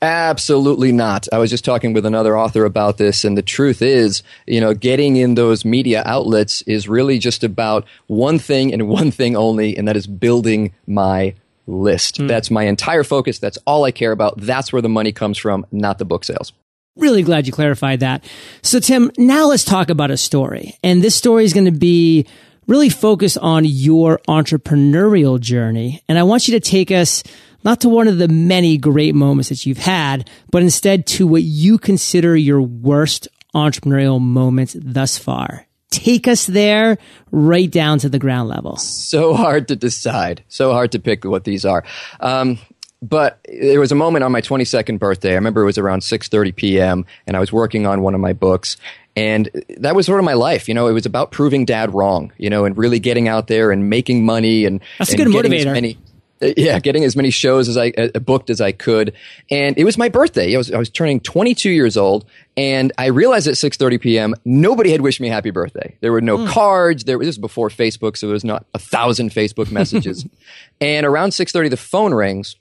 Absolutely 0.00 0.92
not. 0.92 1.26
I 1.32 1.38
was 1.38 1.50
just 1.50 1.64
talking 1.64 1.92
with 1.92 2.06
another 2.06 2.38
author 2.38 2.64
about 2.64 2.98
this, 2.98 3.24
and 3.24 3.36
the 3.36 3.42
truth 3.42 3.82
is, 3.82 4.22
you 4.46 4.60
know, 4.60 4.72
getting 4.72 5.16
in 5.16 5.34
those 5.34 5.64
media 5.64 6.02
outlets 6.06 6.62
is 6.62 6.88
really 6.88 7.18
just 7.18 7.42
about 7.42 7.84
one 8.06 8.38
thing 8.38 8.72
and 8.72 8.88
one 8.88 9.10
thing 9.10 9.36
only, 9.36 9.76
and 9.76 9.88
that 9.88 9.96
is 9.96 10.06
building 10.06 10.72
my 10.86 11.34
list. 11.66 12.18
Mm. 12.18 12.28
That's 12.28 12.50
my 12.50 12.64
entire 12.64 13.04
focus. 13.04 13.38
That's 13.38 13.58
all 13.66 13.84
I 13.84 13.90
care 13.90 14.12
about. 14.12 14.40
That's 14.40 14.72
where 14.72 14.82
the 14.82 14.88
money 14.88 15.12
comes 15.12 15.36
from, 15.36 15.66
not 15.72 15.98
the 15.98 16.04
book 16.04 16.24
sales. 16.24 16.52
Really 16.96 17.22
glad 17.22 17.46
you 17.46 17.52
clarified 17.52 18.00
that. 18.00 18.24
So, 18.62 18.80
Tim, 18.80 19.10
now 19.18 19.46
let's 19.46 19.64
talk 19.64 19.88
about 19.90 20.10
a 20.10 20.16
story. 20.16 20.76
And 20.82 21.02
this 21.02 21.14
story 21.14 21.44
is 21.44 21.52
going 21.52 21.66
to 21.66 21.70
be 21.70 22.26
really 22.66 22.88
focused 22.88 23.38
on 23.38 23.64
your 23.64 24.20
entrepreneurial 24.28 25.40
journey. 25.40 26.02
And 26.08 26.18
I 26.18 26.24
want 26.24 26.48
you 26.48 26.52
to 26.52 26.60
take 26.60 26.90
us 26.90 27.22
not 27.64 27.80
to 27.82 27.88
one 27.88 28.08
of 28.08 28.18
the 28.18 28.28
many 28.28 28.78
great 28.78 29.14
moments 29.14 29.48
that 29.48 29.66
you've 29.66 29.78
had, 29.78 30.28
but 30.50 30.62
instead 30.62 31.06
to 31.06 31.26
what 31.26 31.42
you 31.42 31.78
consider 31.78 32.36
your 32.36 32.60
worst 32.60 33.28
entrepreneurial 33.54 34.20
moments 34.20 34.76
thus 34.78 35.18
far. 35.18 35.66
Take 35.90 36.28
us 36.28 36.46
there 36.46 36.98
right 37.30 37.70
down 37.70 37.98
to 38.00 38.08
the 38.08 38.18
ground 38.18 38.48
level. 38.48 38.76
So 38.76 39.34
hard 39.34 39.68
to 39.68 39.76
decide. 39.76 40.44
So 40.48 40.72
hard 40.72 40.92
to 40.92 40.98
pick 40.98 41.24
what 41.24 41.44
these 41.44 41.64
are. 41.64 41.82
Um, 42.20 42.58
but 43.00 43.38
there 43.48 43.80
was 43.80 43.92
a 43.92 43.94
moment 43.94 44.24
on 44.24 44.32
my 44.32 44.40
22nd 44.40 44.98
birthday. 44.98 45.32
I 45.32 45.34
remember 45.36 45.62
it 45.62 45.66
was 45.66 45.78
around 45.78 46.00
6:30 46.00 46.54
p.m. 46.54 47.06
and 47.26 47.36
I 47.36 47.40
was 47.40 47.52
working 47.52 47.86
on 47.86 48.02
one 48.02 48.14
of 48.14 48.20
my 48.20 48.32
books 48.32 48.76
and 49.18 49.50
that 49.78 49.96
was 49.96 50.06
sort 50.06 50.20
of 50.20 50.24
my 50.24 50.34
life. 50.34 50.68
You 50.68 50.74
know, 50.74 50.86
it 50.86 50.92
was 50.92 51.06
about 51.06 51.32
proving 51.32 51.64
dad 51.64 51.92
wrong, 51.92 52.32
you 52.38 52.50
know, 52.50 52.64
and 52.64 52.76
really 52.76 53.00
getting 53.00 53.26
out 53.26 53.48
there 53.48 53.72
and 53.72 53.90
making 53.90 54.24
money 54.24 54.64
and 54.64 54.80
That's 54.98 55.12
and 55.12 55.20
a 55.20 55.24
good 55.24 55.32
motivator. 55.32 55.72
Many, 55.72 55.98
yeah, 56.56 56.78
getting 56.78 57.04
as 57.04 57.16
many 57.16 57.30
shows 57.30 57.68
as 57.68 57.76
I 57.76 57.90
uh, 57.90 58.18
booked 58.20 58.50
as 58.50 58.60
I 58.60 58.72
could, 58.72 59.14
and 59.50 59.76
it 59.76 59.84
was 59.84 59.98
my 59.98 60.08
birthday. 60.08 60.54
I 60.54 60.58
was 60.58 60.70
I 60.70 60.78
was 60.78 60.90
turning 60.90 61.20
22 61.20 61.70
years 61.70 61.96
old, 61.96 62.26
and 62.56 62.92
I 62.96 63.06
realized 63.06 63.48
at 63.48 63.54
6:30 63.54 64.00
p.m. 64.00 64.34
nobody 64.44 64.90
had 64.90 65.00
wished 65.00 65.20
me 65.20 65.28
happy 65.28 65.50
birthday. 65.50 65.96
There 66.00 66.12
were 66.12 66.20
no 66.20 66.38
mm. 66.38 66.48
cards. 66.48 67.04
There 67.04 67.18
was 67.18 67.26
this 67.26 67.36
was 67.36 67.38
before 67.38 67.68
Facebook, 67.70 68.16
so 68.16 68.26
there 68.26 68.34
was 68.34 68.44
not 68.44 68.66
a 68.72 68.78
thousand 68.78 69.30
Facebook 69.30 69.70
messages. 69.70 70.26
and 70.80 71.04
around 71.04 71.30
6:30, 71.30 71.70
the 71.70 71.76
phone 71.76 72.14
rings, 72.14 72.56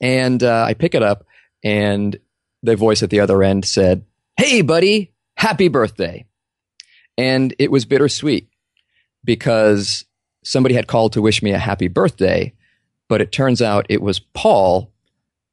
and 0.00 0.42
uh, 0.42 0.64
I 0.66 0.74
pick 0.74 0.94
it 0.94 1.02
up, 1.02 1.26
and 1.62 2.18
the 2.62 2.76
voice 2.76 3.02
at 3.02 3.10
the 3.10 3.20
other 3.20 3.42
end 3.42 3.66
said, 3.66 4.04
"Hey, 4.38 4.62
buddy, 4.62 5.12
happy 5.36 5.68
birthday," 5.68 6.24
and 7.18 7.54
it 7.58 7.70
was 7.70 7.84
bittersweet 7.84 8.48
because 9.24 10.06
somebody 10.42 10.74
had 10.74 10.86
called 10.86 11.12
to 11.12 11.20
wish 11.20 11.42
me 11.42 11.50
a 11.50 11.58
happy 11.58 11.88
birthday 11.88 12.54
but 13.08 13.20
it 13.20 13.32
turns 13.32 13.60
out 13.60 13.86
it 13.88 14.02
was 14.02 14.18
Paul, 14.18 14.90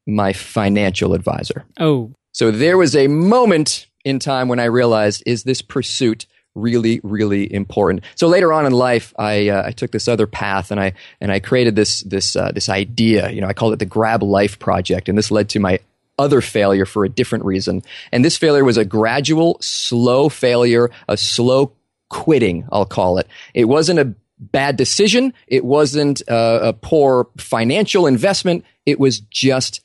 my 0.06 0.34
financial 0.34 1.13
advisor. 1.13 1.66
Oh. 1.80 2.12
So 2.34 2.52
there 2.52 2.78
was 2.78 2.96
a 2.96 3.07
moment 3.07 3.88
in 4.04 4.19
time 4.19 4.48
when 4.48 4.60
I 4.60 4.66
realized, 4.66 5.24
is 5.26 5.44
this 5.44 5.62
pursuit 5.62 6.28
really, 6.54 7.00
really 7.04 7.52
important? 7.52 8.04
So 8.16 8.28
later 8.28 8.54
on 8.54 8.66
in 8.66 8.74
life, 8.74 9.14
I, 9.18 9.50
uh, 9.50 9.68
I 9.68 9.71
took 9.71 9.92
this 9.92 10.07
other 10.07 10.28
path 10.28 10.69
and 10.71 10.80
I, 10.80 10.94
and 11.19 11.31
I 11.31 11.40
created 11.40 11.76
this, 11.76 12.02
this, 12.02 12.35
uh, 12.35 12.52
this 12.54 12.69
idea. 12.69 13.30
You 13.31 13.42
know, 13.42 13.47
I 13.47 13.54
called 13.54 13.74
it 13.74 13.80
the 13.80 13.85
Grab 13.85 14.21
Life 14.21 14.59
Project. 14.59 15.09
And 15.09 15.18
this 15.18 15.31
led 15.31 15.50
to 15.50 15.59
my 15.59 15.80
other 16.19 16.42
failure 16.42 16.85
for 16.85 17.04
a 17.04 17.09
different 17.09 17.45
reason. 17.45 17.83
And 18.12 18.24
this 18.24 18.38
failure 18.38 18.64
was 18.64 18.78
a 18.78 18.85
gradual, 18.85 19.57
slow 19.62 20.30
failure, 20.30 20.92
a 21.09 21.18
slow 21.18 21.74
quitting, 22.09 22.68
I'll 22.71 22.85
call 22.85 23.18
it. 23.18 23.28
It 23.54 23.66
wasn't 23.66 24.00
a 24.00 24.14
bad 24.39 24.75
decision. 24.75 25.33
It 25.47 25.63
wasn't 25.63 26.21
a, 26.27 26.69
a 26.69 26.73
poor 26.73 27.30
financial 27.37 28.07
investment. 28.07 28.65
It 28.85 28.99
was 28.99 29.19
just 29.19 29.81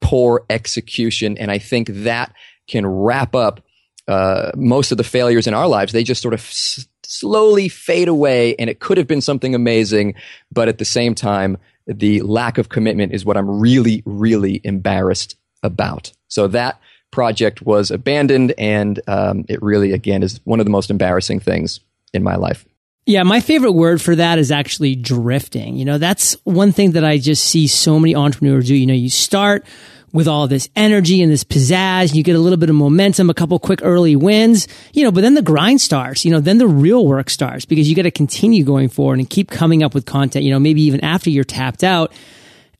poor 0.00 0.44
execution. 0.48 1.36
And 1.38 1.50
I 1.50 1.58
think 1.58 1.88
that 1.88 2.32
can 2.66 2.86
wrap 2.86 3.34
up 3.34 3.60
uh, 4.08 4.52
most 4.56 4.92
of 4.92 4.98
the 4.98 5.04
failures 5.04 5.46
in 5.46 5.54
our 5.54 5.68
lives. 5.68 5.92
They 5.92 6.04
just 6.04 6.22
sort 6.22 6.34
of 6.34 6.40
s- 6.40 6.86
slowly 7.04 7.68
fade 7.68 8.08
away, 8.08 8.54
and 8.56 8.70
it 8.70 8.80
could 8.80 8.98
have 8.98 9.06
been 9.06 9.20
something 9.20 9.54
amazing. 9.54 10.14
But 10.50 10.68
at 10.68 10.78
the 10.78 10.84
same 10.84 11.14
time, 11.14 11.58
the 11.86 12.22
lack 12.22 12.58
of 12.58 12.68
commitment 12.68 13.12
is 13.12 13.24
what 13.24 13.36
I'm 13.36 13.60
really, 13.60 14.02
really 14.06 14.60
embarrassed 14.64 15.36
about. 15.62 16.12
So 16.28 16.48
that 16.48 16.80
project 17.10 17.62
was 17.62 17.90
abandoned, 17.90 18.54
and 18.56 19.00
um, 19.06 19.44
it 19.48 19.60
really, 19.62 19.92
again, 19.92 20.22
is 20.22 20.40
one 20.44 20.60
of 20.60 20.66
the 20.66 20.70
most 20.70 20.90
embarrassing 20.90 21.40
things 21.40 21.80
in 22.12 22.22
my 22.22 22.36
life. 22.36 22.64
Yeah, 23.06 23.22
my 23.22 23.40
favorite 23.40 23.72
word 23.72 24.00
for 24.00 24.14
that 24.14 24.38
is 24.38 24.50
actually 24.52 24.94
drifting. 24.94 25.76
You 25.76 25.84
know, 25.84 25.98
that's 25.98 26.36
one 26.44 26.72
thing 26.72 26.92
that 26.92 27.04
I 27.04 27.18
just 27.18 27.44
see 27.44 27.66
so 27.66 27.98
many 27.98 28.14
entrepreneurs 28.14 28.68
do. 28.68 28.74
You 28.74 28.86
know, 28.86 28.94
you 28.94 29.10
start 29.10 29.64
with 30.12 30.26
all 30.26 30.48
this 30.48 30.68
energy 30.74 31.22
and 31.22 31.30
this 31.30 31.44
pizzazz, 31.44 32.14
you 32.14 32.22
get 32.22 32.36
a 32.36 32.38
little 32.38 32.56
bit 32.56 32.68
of 32.68 32.76
momentum, 32.76 33.30
a 33.30 33.34
couple 33.34 33.58
quick 33.58 33.80
early 33.82 34.16
wins, 34.16 34.66
you 34.92 35.04
know, 35.04 35.12
but 35.12 35.20
then 35.20 35.34
the 35.34 35.42
grind 35.42 35.80
starts, 35.80 36.24
you 36.24 36.30
know, 36.30 36.40
then 36.40 36.58
the 36.58 36.66
real 36.66 37.06
work 37.06 37.30
starts 37.30 37.64
because 37.64 37.88
you 37.88 37.94
got 37.94 38.02
to 38.02 38.10
continue 38.10 38.64
going 38.64 38.88
forward 38.88 39.18
and 39.18 39.30
keep 39.30 39.50
coming 39.50 39.82
up 39.82 39.94
with 39.94 40.06
content, 40.06 40.44
you 40.44 40.50
know, 40.50 40.58
maybe 40.58 40.82
even 40.82 41.02
after 41.04 41.30
you're 41.30 41.44
tapped 41.44 41.84
out. 41.84 42.12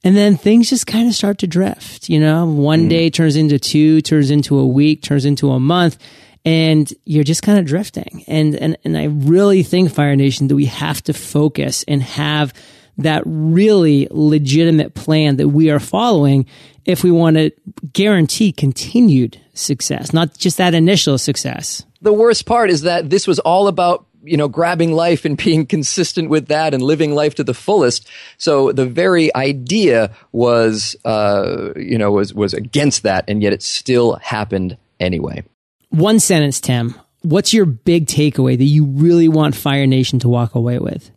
And 0.02 0.16
then 0.16 0.36
things 0.36 0.70
just 0.70 0.86
kind 0.86 1.08
of 1.08 1.14
start 1.14 1.38
to 1.38 1.46
drift, 1.46 2.08
you 2.08 2.18
know, 2.18 2.46
one 2.46 2.86
mm. 2.86 2.88
day 2.88 3.10
turns 3.10 3.36
into 3.36 3.58
two, 3.58 4.00
turns 4.00 4.30
into 4.30 4.58
a 4.58 4.66
week, 4.66 5.02
turns 5.02 5.26
into 5.26 5.50
a 5.50 5.60
month, 5.60 5.98
and 6.44 6.92
you're 7.04 7.24
just 7.24 7.42
kind 7.42 7.58
of 7.58 7.64
drifting. 7.64 8.24
And, 8.26 8.54
and, 8.56 8.76
and 8.84 8.96
I 8.96 9.04
really 9.04 9.62
think 9.62 9.92
Fire 9.92 10.16
Nation 10.16 10.48
that 10.48 10.56
we 10.56 10.66
have 10.66 11.02
to 11.04 11.12
focus 11.12 11.84
and 11.86 12.02
have 12.02 12.54
that 12.98 13.22
really 13.24 14.08
legitimate 14.10 14.94
plan 14.94 15.36
that 15.36 15.48
we 15.48 15.70
are 15.70 15.80
following 15.80 16.46
if 16.84 17.04
we 17.04 17.10
want 17.10 17.36
to 17.36 17.50
guarantee 17.92 18.52
continued 18.52 19.40
success, 19.54 20.12
not 20.12 20.36
just 20.36 20.58
that 20.58 20.74
initial 20.74 21.18
success. 21.18 21.84
The 22.02 22.12
worst 22.12 22.46
part 22.46 22.70
is 22.70 22.82
that 22.82 23.10
this 23.10 23.26
was 23.26 23.38
all 23.38 23.68
about 23.68 24.06
you 24.22 24.36
know, 24.36 24.48
grabbing 24.48 24.92
life 24.92 25.24
and 25.24 25.36
being 25.44 25.66
consistent 25.66 26.28
with 26.28 26.48
that 26.48 26.74
and 26.74 26.82
living 26.82 27.14
life 27.14 27.34
to 27.36 27.44
the 27.44 27.54
fullest. 27.54 28.08
So 28.38 28.72
the 28.72 28.86
very 28.86 29.34
idea 29.34 30.14
was, 30.32 30.96
uh, 31.04 31.70
you 31.76 31.98
know, 31.98 32.12
was, 32.12 32.34
was 32.34 32.54
against 32.54 33.02
that. 33.04 33.24
And 33.28 33.42
yet 33.42 33.52
it 33.52 33.62
still 33.62 34.14
happened 34.16 34.76
anyway. 34.98 35.42
One 35.90 36.18
sentence, 36.18 36.60
Tim. 36.60 36.94
What's 37.22 37.52
your 37.52 37.66
big 37.66 38.06
takeaway 38.06 38.56
that 38.56 38.64
you 38.64 38.86
really 38.86 39.28
want 39.28 39.54
Fire 39.54 39.86
Nation 39.86 40.18
to 40.20 40.28
walk 40.28 40.54
away 40.54 40.78
with? 40.78 41.10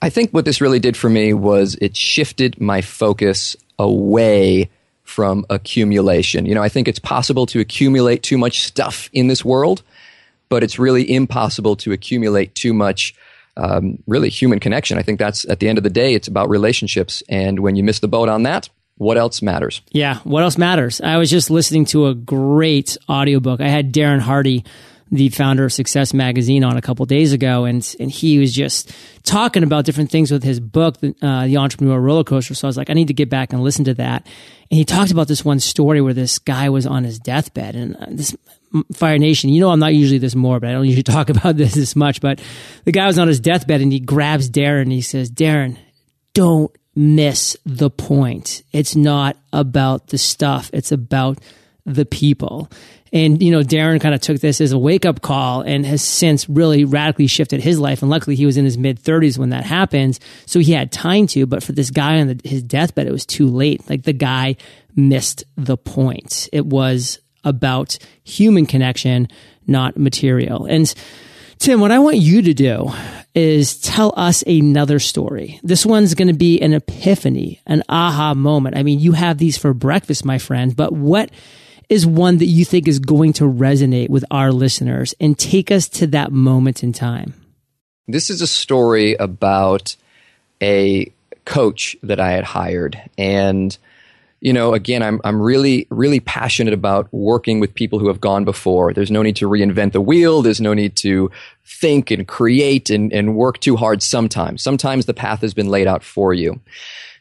I 0.00 0.10
think 0.10 0.30
what 0.30 0.44
this 0.44 0.60
really 0.60 0.78
did 0.78 0.96
for 0.96 1.10
me 1.10 1.32
was 1.32 1.76
it 1.80 1.96
shifted 1.96 2.60
my 2.60 2.80
focus 2.80 3.56
away 3.78 4.70
from 5.02 5.44
accumulation. 5.50 6.46
You 6.46 6.54
know, 6.54 6.62
I 6.62 6.68
think 6.68 6.86
it's 6.86 6.98
possible 6.98 7.46
to 7.46 7.60
accumulate 7.60 8.22
too 8.22 8.38
much 8.38 8.60
stuff 8.60 9.08
in 9.12 9.26
this 9.26 9.44
world 9.44 9.82
but 10.48 10.62
it's 10.62 10.78
really 10.78 11.10
impossible 11.12 11.76
to 11.76 11.92
accumulate 11.92 12.54
too 12.54 12.72
much 12.72 13.14
um, 13.56 14.02
really 14.06 14.28
human 14.28 14.60
connection. 14.60 14.98
I 14.98 15.02
think 15.02 15.18
that's 15.18 15.48
at 15.48 15.60
the 15.60 15.68
end 15.68 15.78
of 15.78 15.84
the 15.84 15.90
day, 15.90 16.14
it's 16.14 16.28
about 16.28 16.48
relationships. 16.48 17.22
And 17.28 17.60
when 17.60 17.76
you 17.76 17.82
miss 17.82 18.00
the 18.00 18.08
boat 18.08 18.28
on 18.28 18.42
that, 18.44 18.68
what 18.96 19.18
else 19.18 19.42
matters? 19.42 19.82
Yeah, 19.90 20.18
what 20.24 20.42
else 20.42 20.56
matters? 20.56 21.00
I 21.00 21.18
was 21.18 21.30
just 21.30 21.50
listening 21.50 21.84
to 21.86 22.06
a 22.06 22.14
great 22.14 22.96
audiobook. 23.08 23.60
I 23.60 23.68
had 23.68 23.92
Darren 23.92 24.20
Hardy, 24.20 24.64
the 25.10 25.28
founder 25.28 25.66
of 25.66 25.72
Success 25.72 26.14
Magazine, 26.14 26.64
on 26.64 26.76
a 26.76 26.82
couple 26.82 27.04
days 27.04 27.32
ago, 27.32 27.66
and 27.66 27.94
and 28.00 28.10
he 28.10 28.38
was 28.38 28.54
just 28.54 28.90
talking 29.22 29.62
about 29.62 29.84
different 29.84 30.10
things 30.10 30.30
with 30.30 30.42
his 30.42 30.60
book, 30.60 30.96
uh, 31.22 31.46
The 31.46 31.58
Entrepreneur 31.58 32.00
Roller 32.00 32.24
Coaster. 32.24 32.54
So 32.54 32.66
I 32.66 32.70
was 32.70 32.76
like, 32.78 32.88
I 32.88 32.94
need 32.94 33.08
to 33.08 33.14
get 33.14 33.28
back 33.28 33.52
and 33.52 33.62
listen 33.62 33.84
to 33.84 33.94
that. 33.94 34.26
And 34.70 34.78
he 34.78 34.84
talked 34.84 35.10
about 35.10 35.28
this 35.28 35.44
one 35.44 35.60
story 35.60 36.00
where 36.00 36.14
this 36.14 36.38
guy 36.38 36.70
was 36.70 36.86
on 36.86 37.04
his 37.04 37.18
deathbed, 37.18 37.76
and 37.76 37.96
uh, 37.96 38.06
this 38.08 38.34
Fire 38.94 39.18
Nation, 39.18 39.50
you 39.50 39.60
know, 39.60 39.70
I'm 39.70 39.78
not 39.78 39.94
usually 39.94 40.18
this 40.18 40.34
morbid. 40.34 40.70
I 40.70 40.72
don't 40.72 40.86
usually 40.86 41.02
talk 41.14 41.28
about 41.28 41.56
this 41.56 41.74
this 41.74 41.96
much, 41.96 42.22
but 42.22 42.40
the 42.84 42.92
guy 42.92 43.06
was 43.06 43.18
on 43.18 43.28
his 43.28 43.40
deathbed 43.40 43.82
and 43.82 43.92
he 43.92 44.00
grabs 44.00 44.50
Darren 44.50 44.82
and 44.82 44.92
he 44.92 45.02
says, 45.02 45.30
Darren, 45.30 45.76
don't 46.32 46.74
miss 46.96 47.56
the 47.66 47.90
point. 47.90 48.62
It's 48.72 48.96
not 48.96 49.36
about 49.52 50.08
the 50.08 50.18
stuff. 50.18 50.70
It's 50.72 50.90
about 50.90 51.38
the 51.84 52.06
people. 52.06 52.70
And, 53.12 53.40
you 53.40 53.52
know, 53.52 53.62
Darren 53.62 54.00
kind 54.00 54.14
of 54.14 54.20
took 54.20 54.40
this 54.40 54.60
as 54.60 54.72
a 54.72 54.78
wake 54.78 55.06
up 55.06 55.22
call 55.22 55.60
and 55.60 55.86
has 55.86 56.02
since 56.02 56.48
really 56.48 56.84
radically 56.84 57.28
shifted 57.28 57.62
his 57.62 57.78
life. 57.78 58.02
And 58.02 58.10
luckily 58.10 58.34
he 58.34 58.46
was 58.46 58.56
in 58.56 58.64
his 58.64 58.76
mid 58.76 59.00
30s 59.00 59.38
when 59.38 59.50
that 59.50 59.64
happened. 59.64 60.18
So 60.46 60.58
he 60.58 60.72
had 60.72 60.90
time 60.90 61.26
to. 61.28 61.46
But 61.46 61.62
for 61.62 61.72
this 61.72 61.90
guy 61.90 62.18
on 62.18 62.26
the, 62.28 62.40
his 62.44 62.62
deathbed, 62.62 63.06
it 63.06 63.12
was 63.12 63.26
too 63.26 63.46
late. 63.46 63.88
Like 63.88 64.02
the 64.02 64.12
guy 64.12 64.56
missed 64.96 65.44
the 65.56 65.76
point. 65.76 66.48
It 66.52 66.66
was 66.66 67.20
about 67.44 67.98
human 68.24 68.66
connection, 68.66 69.28
not 69.66 69.96
material. 69.96 70.64
And 70.64 70.92
Tim, 71.58 71.80
what 71.80 71.92
I 71.92 72.00
want 72.00 72.16
you 72.16 72.42
to 72.42 72.54
do 72.54 72.92
is 73.36 73.78
tell 73.78 74.14
us 74.16 74.42
another 74.46 74.98
story. 74.98 75.60
This 75.62 75.84
one's 75.84 76.14
going 76.14 76.28
to 76.28 76.34
be 76.34 76.60
an 76.60 76.72
epiphany, 76.72 77.60
an 77.66 77.82
aha 77.88 78.34
moment. 78.34 78.76
I 78.76 78.82
mean, 78.82 78.98
you 78.98 79.12
have 79.12 79.36
these 79.36 79.58
for 79.58 79.74
breakfast, 79.74 80.24
my 80.24 80.38
friend, 80.38 80.74
but 80.74 80.92
what 80.92 81.30
is 81.90 82.06
one 82.06 82.38
that 82.38 82.46
you 82.46 82.64
think 82.64 82.88
is 82.88 82.98
going 82.98 83.34
to 83.34 83.44
resonate 83.44 84.08
with 84.08 84.24
our 84.30 84.50
listeners 84.50 85.14
and 85.20 85.38
take 85.38 85.70
us 85.70 85.86
to 85.90 86.06
that 86.08 86.32
moment 86.32 86.82
in 86.82 86.94
time? 86.94 87.34
This 88.08 88.30
is 88.30 88.40
a 88.40 88.46
story 88.46 89.14
about 89.14 89.96
a 90.62 91.12
coach 91.44 91.94
that 92.02 92.18
I 92.18 92.32
had 92.32 92.44
hired 92.44 93.00
and 93.18 93.76
you 94.40 94.52
know, 94.52 94.74
again, 94.74 95.02
I'm, 95.02 95.20
I'm 95.24 95.40
really, 95.40 95.86
really 95.90 96.20
passionate 96.20 96.74
about 96.74 97.08
working 97.12 97.58
with 97.58 97.74
people 97.74 97.98
who 97.98 98.08
have 98.08 98.20
gone 98.20 98.44
before. 98.44 98.92
There's 98.92 99.10
no 99.10 99.22
need 99.22 99.36
to 99.36 99.48
reinvent 99.48 99.92
the 99.92 100.00
wheel. 100.00 100.42
There's 100.42 100.60
no 100.60 100.74
need 100.74 100.94
to 100.96 101.30
think 101.64 102.10
and 102.10 102.28
create 102.28 102.90
and, 102.90 103.12
and 103.12 103.34
work 103.34 103.60
too 103.60 103.76
hard 103.76 104.02
sometimes. 104.02 104.62
Sometimes 104.62 105.06
the 105.06 105.14
path 105.14 105.40
has 105.40 105.54
been 105.54 105.68
laid 105.68 105.86
out 105.86 106.04
for 106.04 106.34
you. 106.34 106.60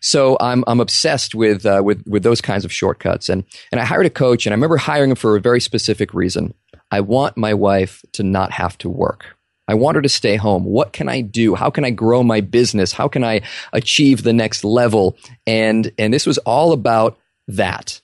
So 0.02 0.38
I'm, 0.40 0.64
I'm 0.68 0.80
obsessed 0.80 1.34
with, 1.34 1.66
uh, 1.66 1.82
with, 1.84 2.06
with 2.06 2.24
those 2.24 2.42
kinds 2.42 2.66
of 2.66 2.72
shortcuts. 2.72 3.30
And, 3.30 3.44
and 3.72 3.80
I 3.80 3.86
hired 3.86 4.06
a 4.06 4.12
coach 4.12 4.46
and 4.46 4.54
I 4.54 4.56
remember 4.56 4.78
hiring 4.78 5.10
him 5.10 5.16
for 5.16 5.36
a 5.36 5.42
very 5.42 5.62
specific 5.62 6.14
reason. 6.14 6.54
I 6.92 7.00
want 7.00 7.38
my 7.38 7.54
wife 7.54 8.04
to 8.14 8.24
not 8.24 8.52
have 8.52 8.78
to 8.80 8.90
work. 8.90 9.35
I 9.68 9.74
want 9.74 9.96
her 9.96 10.02
to 10.02 10.10
stay 10.10 10.36
home. 10.36 10.64
What 10.64 10.94
can 10.94 11.10
I 11.10 11.22
do? 11.22 11.56
How 11.56 11.70
can 11.70 11.86
I 11.86 11.90
grow 11.90 12.24
my 12.24 12.42
business? 12.42 12.92
How 12.92 13.08
can 13.08 13.24
I 13.24 13.42
achieve 13.74 14.24
the 14.24 14.34
next 14.34 14.64
level? 14.64 15.18
And, 15.48 15.92
and 15.98 16.14
this 16.14 16.26
was 16.26 16.38
all 16.40 16.72
about 16.72 17.18
that. 17.48 18.02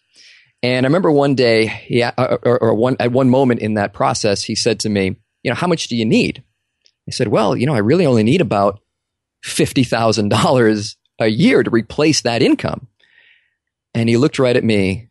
And 0.64 0.86
I 0.86 0.88
remember 0.88 1.12
one 1.12 1.36
day, 1.36 1.86
yeah, 1.90 2.12
or, 2.18 2.60
or 2.60 2.74
one, 2.74 2.96
at 3.00 3.12
one 3.12 3.30
moment 3.30 3.62
in 3.62 3.76
that 3.76 3.94
process, 3.94 4.44
he 4.44 4.56
said 4.56 4.80
to 4.82 4.90
me, 4.90 5.18
you 5.44 5.52
know, 5.52 5.56
how 5.56 5.68
much 5.68 5.88
do 5.88 5.96
you 5.96 6.06
need? 6.06 6.44
I 7.08 7.12
said, 7.12 7.30
well, 7.30 7.56
you 7.56 7.66
know, 7.66 7.74
I 7.74 7.80
really 7.80 8.06
only 8.06 8.24
need 8.24 8.42
about 8.42 8.80
$50,000 9.44 10.96
a 11.20 11.28
year 11.28 11.64
to 11.64 11.70
replace 11.70 12.22
that 12.22 12.42
income. 12.42 12.88
And 13.94 14.08
he 14.08 14.18
looked 14.18 14.40
right 14.40 14.56
at 14.56 14.64
me 14.64 15.10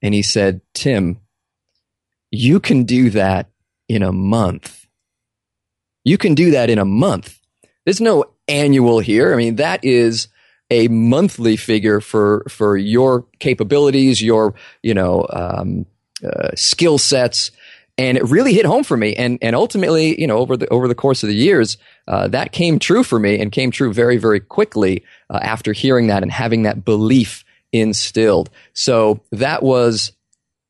and 0.00 0.14
he 0.14 0.22
said, 0.22 0.60
Tim, 0.74 1.20
you 2.30 2.60
can 2.60 2.84
do 2.84 3.10
that 3.10 3.50
in 3.88 4.02
a 4.02 4.12
month. 4.12 4.81
You 6.04 6.18
can 6.18 6.34
do 6.34 6.50
that 6.52 6.70
in 6.70 6.78
a 6.78 6.84
month. 6.84 7.38
There's 7.84 8.00
no 8.00 8.24
annual 8.48 9.00
here. 9.00 9.32
I 9.32 9.36
mean, 9.36 9.56
that 9.56 9.84
is 9.84 10.28
a 10.70 10.88
monthly 10.88 11.56
figure 11.56 12.00
for 12.00 12.44
for 12.48 12.76
your 12.76 13.26
capabilities, 13.38 14.22
your 14.22 14.54
you 14.82 14.94
know 14.94 15.26
um, 15.30 15.86
uh, 16.24 16.50
skill 16.54 16.98
sets, 16.98 17.50
and 17.98 18.16
it 18.16 18.24
really 18.24 18.54
hit 18.54 18.64
home 18.64 18.84
for 18.84 18.96
me. 18.96 19.14
And 19.14 19.38
and 19.42 19.54
ultimately, 19.54 20.18
you 20.20 20.26
know, 20.26 20.38
over 20.38 20.56
the 20.56 20.68
over 20.68 20.88
the 20.88 20.94
course 20.94 21.22
of 21.22 21.28
the 21.28 21.34
years, 21.34 21.76
uh, 22.08 22.28
that 22.28 22.52
came 22.52 22.78
true 22.78 23.04
for 23.04 23.18
me, 23.18 23.38
and 23.38 23.52
came 23.52 23.70
true 23.70 23.92
very 23.92 24.16
very 24.16 24.40
quickly 24.40 25.04
uh, 25.28 25.40
after 25.42 25.72
hearing 25.72 26.06
that 26.06 26.22
and 26.22 26.32
having 26.32 26.62
that 26.62 26.84
belief 26.84 27.44
instilled. 27.72 28.50
So 28.72 29.20
that 29.30 29.62
was 29.62 30.12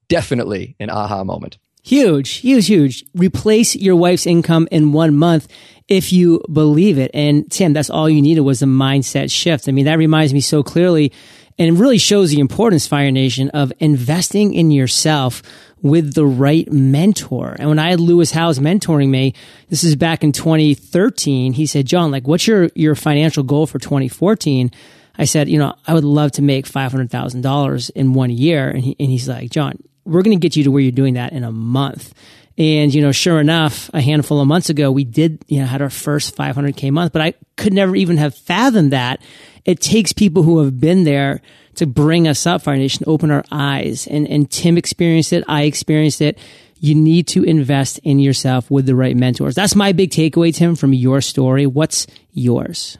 definitely 0.08 0.74
an 0.80 0.90
aha 0.90 1.24
moment. 1.24 1.58
Huge, 1.84 2.34
huge, 2.34 2.66
huge. 2.66 3.04
Replace 3.14 3.74
your 3.74 3.96
wife's 3.96 4.26
income 4.26 4.68
in 4.70 4.92
one 4.92 5.16
month 5.16 5.48
if 5.88 6.12
you 6.12 6.42
believe 6.52 6.98
it. 6.98 7.10
And 7.12 7.50
Tim, 7.50 7.72
that's 7.72 7.90
all 7.90 8.08
you 8.08 8.22
needed 8.22 8.40
was 8.40 8.62
a 8.62 8.66
mindset 8.66 9.30
shift. 9.32 9.68
I 9.68 9.72
mean, 9.72 9.86
that 9.86 9.98
reminds 9.98 10.32
me 10.32 10.40
so 10.40 10.62
clearly 10.62 11.12
and 11.58 11.76
it 11.76 11.80
really 11.80 11.98
shows 11.98 12.30
the 12.30 12.40
importance, 12.40 12.86
Fire 12.86 13.10
Nation, 13.10 13.50
of 13.50 13.72
investing 13.78 14.54
in 14.54 14.70
yourself 14.70 15.42
with 15.82 16.14
the 16.14 16.26
right 16.26 16.70
mentor. 16.72 17.56
And 17.58 17.68
when 17.68 17.78
I 17.78 17.90
had 17.90 18.00
Lewis 18.00 18.30
Howes 18.30 18.58
mentoring 18.58 19.08
me, 19.08 19.34
this 19.68 19.84
is 19.84 19.96
back 19.96 20.24
in 20.24 20.32
2013, 20.32 21.52
he 21.52 21.66
said, 21.66 21.86
John, 21.86 22.10
like, 22.10 22.26
what's 22.26 22.46
your, 22.46 22.70
your 22.74 22.94
financial 22.94 23.42
goal 23.42 23.66
for 23.66 23.78
2014? 23.78 24.70
I 25.18 25.24
said, 25.24 25.48
you 25.48 25.58
know, 25.58 25.74
I 25.86 25.94
would 25.94 26.04
love 26.04 26.32
to 26.32 26.42
make 26.42 26.66
$500,000 26.66 27.90
in 27.90 28.12
one 28.14 28.30
year. 28.30 28.68
And, 28.68 28.80
he, 28.80 28.96
and 28.98 29.10
he's 29.10 29.28
like, 29.28 29.50
John, 29.50 29.78
we're 30.04 30.22
going 30.22 30.38
to 30.38 30.42
get 30.42 30.56
you 30.56 30.64
to 30.64 30.70
where 30.70 30.82
you're 30.82 30.92
doing 30.92 31.14
that 31.14 31.32
in 31.32 31.44
a 31.44 31.52
month. 31.52 32.14
And, 32.58 32.94
you 32.94 33.00
know, 33.00 33.12
sure 33.12 33.40
enough, 33.40 33.90
a 33.94 34.00
handful 34.00 34.40
of 34.40 34.46
months 34.46 34.68
ago, 34.68 34.92
we 34.92 35.04
did, 35.04 35.42
you 35.48 35.60
know, 35.60 35.66
had 35.66 35.80
our 35.80 35.90
first 35.90 36.36
500K 36.36 36.90
month, 36.90 37.12
but 37.12 37.22
I 37.22 37.34
could 37.56 37.72
never 37.72 37.96
even 37.96 38.18
have 38.18 38.34
fathomed 38.34 38.92
that. 38.92 39.22
It 39.64 39.80
takes 39.80 40.12
people 40.12 40.42
who 40.42 40.62
have 40.62 40.78
been 40.78 41.04
there 41.04 41.40
to 41.76 41.86
bring 41.86 42.28
us 42.28 42.46
up, 42.46 42.62
Fire 42.62 42.76
Nation, 42.76 43.04
open 43.06 43.30
our 43.30 43.44
eyes. 43.50 44.06
And, 44.06 44.28
and 44.28 44.50
Tim 44.50 44.76
experienced 44.76 45.32
it. 45.32 45.44
I 45.48 45.62
experienced 45.62 46.20
it. 46.20 46.38
You 46.78 46.94
need 46.94 47.28
to 47.28 47.44
invest 47.44 47.98
in 48.00 48.18
yourself 48.18 48.70
with 48.70 48.86
the 48.86 48.94
right 48.94 49.16
mentors. 49.16 49.54
That's 49.54 49.74
my 49.74 49.92
big 49.92 50.10
takeaway, 50.10 50.54
Tim, 50.54 50.74
from 50.74 50.92
your 50.92 51.20
story. 51.20 51.66
What's 51.66 52.06
yours? 52.32 52.98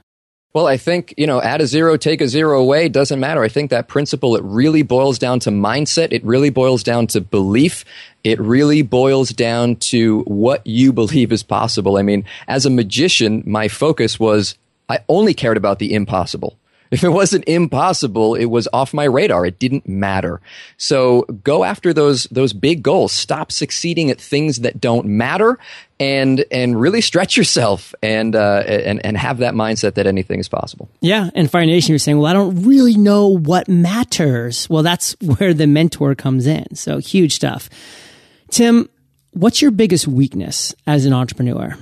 Well, 0.54 0.66
I 0.66 0.76
think, 0.76 1.14
you 1.16 1.26
know, 1.26 1.40
add 1.40 1.62
a 1.62 1.66
zero, 1.66 1.97
take 1.97 2.21
a 2.21 2.28
zero 2.28 2.61
away, 2.61 2.90
doesn't 2.90 3.18
matter. 3.18 3.42
I 3.42 3.49
think 3.49 3.71
that 3.71 3.88
principle, 3.88 4.37
it 4.37 4.42
really 4.44 4.82
boils 4.82 5.18
down 5.18 5.40
to 5.40 5.50
mindset. 5.50 6.12
It 6.12 6.23
really 6.25 6.50
boils 6.50 6.82
down 6.82 7.06
to 7.09 7.23
belief. 7.23 7.87
It 8.23 8.38
really 8.38 8.82
boils 8.82 9.30
down 9.30 9.76
to 9.76 10.21
what 10.25 10.66
you 10.66 10.92
believe 10.92 11.32
is 11.32 11.42
possible. 11.42 11.97
I 11.97 12.02
mean, 12.02 12.26
as 12.49 12.66
a 12.66 12.71
magician, 12.71 13.42
my 13.47 13.68
focus 13.68 14.21
was 14.21 14.54
I 14.90 14.99
only 15.09 15.32
cared 15.32 15.56
about 15.56 15.78
the 15.78 15.94
impossible. 15.94 16.59
If 16.92 17.02
it 17.02 17.08
wasn't 17.08 17.49
impossible, 17.49 18.34
it 18.34 18.44
was 18.44 18.68
off 18.70 18.92
my 18.92 19.04
radar. 19.04 19.46
It 19.46 19.58
didn't 19.58 19.88
matter. 19.88 20.42
So 20.76 21.22
go 21.42 21.64
after 21.64 21.94
those 21.94 22.25
those 22.25 22.52
big 22.52 22.82
goals. 22.82 23.12
Stop 23.12 23.50
succeeding 23.50 24.11
at 24.11 24.20
things 24.20 24.58
that 24.58 24.78
don't 24.78 25.06
matter, 25.06 25.58
and 25.99 26.44
and 26.50 26.78
really 26.78 27.00
stretch 27.00 27.34
yourself 27.34 27.94
and 28.02 28.37
uh, 28.37 28.62
and 28.66 29.04
and 29.06 29.16
have 29.16 29.38
that 29.38 29.54
mindset 29.54 29.94
that 29.94 30.06
anything 30.06 30.38
is 30.38 30.50
possible. 30.50 30.90
Yeah, 31.00 31.30
and 31.34 31.50
Fire 31.50 31.64
Nation, 31.64 31.92
you're 31.92 31.99
saying, 31.99 32.18
well, 32.18 32.26
I 32.26 32.34
don't 32.34 32.62
really 32.62 32.99
know 32.99 33.28
what 33.28 33.68
matters. 33.68 34.68
Well, 34.68 34.82
that's 34.82 35.16
where 35.20 35.54
the 35.54 35.66
mentor 35.66 36.14
comes 36.14 36.46
in. 36.46 36.75
So 36.75 36.99
huge 36.99 37.34
stuff. 37.34 37.70
Tim, 38.50 38.90
what's 39.30 39.62
your 39.62 39.70
biggest 39.70 40.06
weakness 40.06 40.75
as 40.87 41.06
an 41.06 41.14
entrepreneur? 41.14 41.75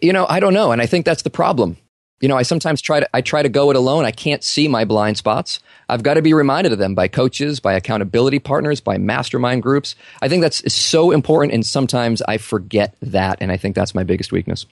You 0.00 0.12
know, 0.12 0.24
I 0.28 0.38
don't 0.38 0.54
know, 0.54 0.70
and 0.70 0.80
I 0.80 0.86
think 0.86 1.04
that's 1.04 1.22
the 1.22 1.30
problem. 1.30 1.76
You 2.20 2.28
know, 2.28 2.36
I 2.36 2.42
sometimes 2.42 2.82
try 2.82 3.00
to 3.00 3.08
I 3.14 3.22
try 3.22 3.42
to 3.42 3.48
go 3.48 3.70
it 3.70 3.76
alone. 3.76 4.04
I 4.04 4.10
can't 4.10 4.44
see 4.44 4.68
my 4.68 4.84
blind 4.84 5.16
spots. 5.16 5.60
I've 5.88 6.02
got 6.02 6.14
to 6.14 6.22
be 6.22 6.34
reminded 6.34 6.72
of 6.72 6.78
them 6.78 6.94
by 6.94 7.08
coaches, 7.08 7.60
by 7.60 7.72
accountability 7.74 8.38
partners, 8.38 8.80
by 8.80 8.98
mastermind 8.98 9.62
groups. 9.62 9.94
I 10.20 10.28
think 10.28 10.42
that's 10.42 10.72
so 10.72 11.12
important 11.12 11.54
and 11.54 11.64
sometimes 11.64 12.20
I 12.22 12.36
forget 12.36 12.94
that 13.00 13.38
and 13.40 13.50
I 13.50 13.56
think 13.56 13.74
that's 13.74 13.94
my 13.94 14.04
biggest 14.04 14.32
weakness. 14.32 14.66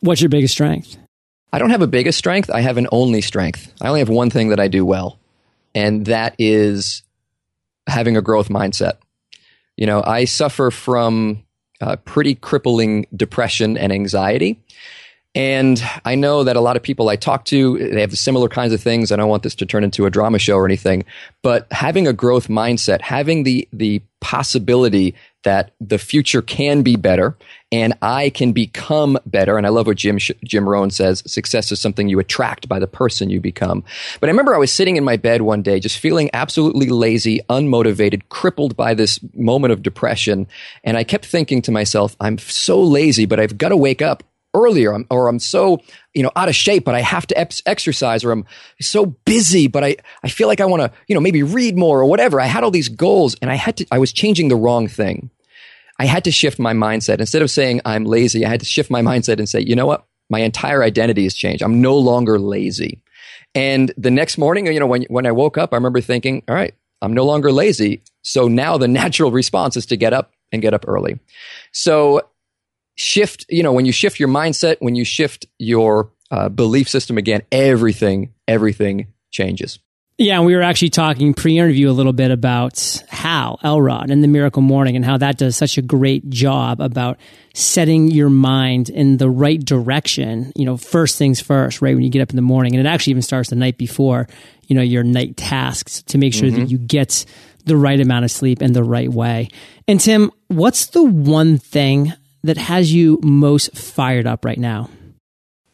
What's 0.00 0.20
your 0.20 0.28
biggest 0.28 0.54
strength? 0.54 0.96
I 1.52 1.58
don't 1.58 1.70
have 1.70 1.82
a 1.82 1.86
biggest 1.86 2.18
strength. 2.18 2.50
I 2.50 2.60
have 2.60 2.76
an 2.76 2.88
only 2.92 3.20
strength. 3.20 3.72
I 3.80 3.88
only 3.88 4.00
have 4.00 4.08
one 4.08 4.30
thing 4.30 4.50
that 4.50 4.60
I 4.60 4.68
do 4.68 4.84
well, 4.84 5.18
and 5.74 6.06
that 6.06 6.34
is 6.38 7.02
having 7.86 8.16
a 8.16 8.22
growth 8.22 8.48
mindset. 8.48 8.98
You 9.76 9.86
know, 9.86 10.02
I 10.02 10.24
suffer 10.26 10.70
from 10.70 11.42
uh, 11.80 11.96
pretty 11.96 12.34
crippling 12.34 13.06
depression 13.14 13.78
and 13.78 13.92
anxiety. 13.92 14.60
And 15.38 15.80
I 16.04 16.16
know 16.16 16.42
that 16.42 16.56
a 16.56 16.60
lot 16.60 16.76
of 16.76 16.82
people 16.82 17.08
I 17.08 17.14
talk 17.14 17.44
to, 17.44 17.78
they 17.78 18.00
have 18.00 18.18
similar 18.18 18.48
kinds 18.48 18.72
of 18.72 18.80
things. 18.80 19.12
I 19.12 19.16
don't 19.16 19.28
want 19.28 19.44
this 19.44 19.54
to 19.54 19.66
turn 19.66 19.84
into 19.84 20.04
a 20.04 20.10
drama 20.10 20.40
show 20.40 20.56
or 20.56 20.66
anything, 20.66 21.04
but 21.44 21.68
having 21.70 22.08
a 22.08 22.12
growth 22.12 22.48
mindset, 22.48 23.00
having 23.02 23.44
the, 23.44 23.68
the 23.72 24.02
possibility 24.20 25.14
that 25.44 25.70
the 25.80 25.96
future 25.96 26.42
can 26.42 26.82
be 26.82 26.96
better 26.96 27.36
and 27.70 27.94
I 28.02 28.30
can 28.30 28.50
become 28.50 29.16
better. 29.26 29.56
And 29.56 29.64
I 29.64 29.70
love 29.70 29.86
what 29.86 29.96
Jim, 29.96 30.18
Jim 30.18 30.68
Rohn 30.68 30.90
says, 30.90 31.22
success 31.24 31.70
is 31.70 31.78
something 31.78 32.08
you 32.08 32.18
attract 32.18 32.68
by 32.68 32.80
the 32.80 32.88
person 32.88 33.30
you 33.30 33.40
become. 33.40 33.84
But 34.18 34.28
I 34.28 34.32
remember 34.32 34.56
I 34.56 34.58
was 34.58 34.72
sitting 34.72 34.96
in 34.96 35.04
my 35.04 35.16
bed 35.16 35.42
one 35.42 35.62
day, 35.62 35.78
just 35.78 35.98
feeling 35.98 36.30
absolutely 36.32 36.88
lazy, 36.88 37.42
unmotivated, 37.48 38.22
crippled 38.28 38.76
by 38.76 38.92
this 38.92 39.20
moment 39.34 39.72
of 39.72 39.84
depression. 39.84 40.48
And 40.82 40.96
I 40.96 41.04
kept 41.04 41.26
thinking 41.26 41.62
to 41.62 41.70
myself, 41.70 42.16
I'm 42.18 42.38
so 42.38 42.82
lazy, 42.82 43.24
but 43.24 43.38
I've 43.38 43.56
got 43.56 43.68
to 43.68 43.76
wake 43.76 44.02
up 44.02 44.24
earlier 44.54 44.92
I'm, 44.92 45.06
or 45.10 45.28
I'm 45.28 45.38
so, 45.38 45.80
you 46.14 46.22
know, 46.22 46.32
out 46.36 46.48
of 46.48 46.54
shape, 46.54 46.84
but 46.84 46.94
I 46.94 47.00
have 47.00 47.26
to 47.28 47.38
ex- 47.38 47.62
exercise 47.66 48.24
or 48.24 48.32
I'm 48.32 48.44
so 48.80 49.06
busy, 49.06 49.68
but 49.68 49.84
I, 49.84 49.96
I 50.22 50.28
feel 50.28 50.48
like 50.48 50.60
I 50.60 50.64
want 50.64 50.82
to, 50.82 50.90
you 51.06 51.14
know, 51.14 51.20
maybe 51.20 51.42
read 51.42 51.76
more 51.76 52.00
or 52.00 52.06
whatever. 52.06 52.40
I 52.40 52.46
had 52.46 52.64
all 52.64 52.70
these 52.70 52.88
goals 52.88 53.36
and 53.40 53.50
I 53.50 53.54
had 53.54 53.76
to, 53.78 53.86
I 53.90 53.98
was 53.98 54.12
changing 54.12 54.48
the 54.48 54.56
wrong 54.56 54.88
thing. 54.88 55.30
I 55.98 56.06
had 56.06 56.24
to 56.24 56.30
shift 56.30 56.58
my 56.58 56.72
mindset. 56.72 57.18
Instead 57.18 57.42
of 57.42 57.50
saying 57.50 57.80
I'm 57.84 58.04
lazy, 58.04 58.44
I 58.44 58.48
had 58.48 58.60
to 58.60 58.66
shift 58.66 58.90
my 58.90 59.02
mindset 59.02 59.38
and 59.38 59.48
say, 59.48 59.60
you 59.60 59.74
know 59.74 59.86
what? 59.86 60.06
My 60.30 60.40
entire 60.40 60.82
identity 60.82 61.24
has 61.24 61.34
changed. 61.34 61.62
I'm 61.62 61.80
no 61.80 61.96
longer 61.96 62.38
lazy. 62.38 63.02
And 63.54 63.92
the 63.96 64.10
next 64.10 64.38
morning, 64.38 64.66
you 64.66 64.78
know, 64.78 64.86
when, 64.86 65.04
when 65.04 65.26
I 65.26 65.32
woke 65.32 65.58
up, 65.58 65.72
I 65.72 65.76
remember 65.76 66.00
thinking, 66.00 66.42
all 66.48 66.54
right, 66.54 66.74
I'm 67.02 67.12
no 67.12 67.24
longer 67.24 67.50
lazy. 67.50 68.02
So 68.22 68.48
now 68.48 68.78
the 68.78 68.88
natural 69.02 69.30
response 69.30 69.76
is 69.76 69.86
to 69.86 69.96
get 69.96 70.12
up 70.12 70.32
and 70.52 70.62
get 70.62 70.74
up 70.74 70.84
early. 70.86 71.18
So 71.72 72.22
shift, 72.98 73.46
you 73.48 73.62
know, 73.62 73.72
when 73.72 73.86
you 73.86 73.92
shift 73.92 74.18
your 74.18 74.28
mindset, 74.28 74.76
when 74.80 74.94
you 74.94 75.04
shift 75.04 75.46
your 75.58 76.10
uh, 76.30 76.48
belief 76.48 76.88
system 76.88 77.16
again, 77.16 77.42
everything, 77.50 78.34
everything 78.46 79.06
changes. 79.30 79.78
Yeah, 80.20 80.38
and 80.38 80.46
we 80.46 80.56
were 80.56 80.62
actually 80.62 80.90
talking 80.90 81.32
pre-interview 81.32 81.88
a 81.88 81.92
little 81.92 82.12
bit 82.12 82.32
about 82.32 83.04
Hal 83.08 83.60
Elrod 83.62 84.10
and 84.10 84.22
the 84.22 84.26
Miracle 84.26 84.62
Morning 84.62 84.96
and 84.96 85.04
how 85.04 85.16
that 85.18 85.38
does 85.38 85.56
such 85.56 85.78
a 85.78 85.82
great 85.82 86.28
job 86.28 86.80
about 86.80 87.18
setting 87.54 88.10
your 88.10 88.28
mind 88.28 88.90
in 88.90 89.18
the 89.18 89.30
right 89.30 89.64
direction. 89.64 90.52
You 90.56 90.64
know, 90.64 90.76
first 90.76 91.18
things 91.18 91.40
first, 91.40 91.80
right 91.80 91.94
when 91.94 92.02
you 92.02 92.10
get 92.10 92.20
up 92.20 92.30
in 92.30 92.36
the 92.36 92.42
morning, 92.42 92.74
and 92.74 92.84
it 92.84 92.90
actually 92.90 93.12
even 93.12 93.22
starts 93.22 93.50
the 93.50 93.56
night 93.56 93.78
before. 93.78 94.26
You 94.66 94.74
know, 94.74 94.82
your 94.82 95.04
night 95.04 95.36
tasks 95.36 96.02
to 96.02 96.18
make 96.18 96.34
sure 96.34 96.48
mm-hmm. 96.48 96.62
that 96.62 96.70
you 96.70 96.78
get 96.78 97.24
the 97.64 97.76
right 97.76 98.00
amount 98.00 98.24
of 98.24 98.32
sleep 98.32 98.60
in 98.60 98.72
the 98.72 98.82
right 98.82 99.08
way. 99.08 99.50
And 99.86 100.00
Tim, 100.00 100.32
what's 100.48 100.86
the 100.86 101.04
one 101.04 101.58
thing 101.58 102.12
that 102.42 102.56
has 102.56 102.92
you 102.92 103.18
most 103.22 103.76
fired 103.76 104.26
up 104.26 104.44
right 104.44 104.58
now? 104.58 104.90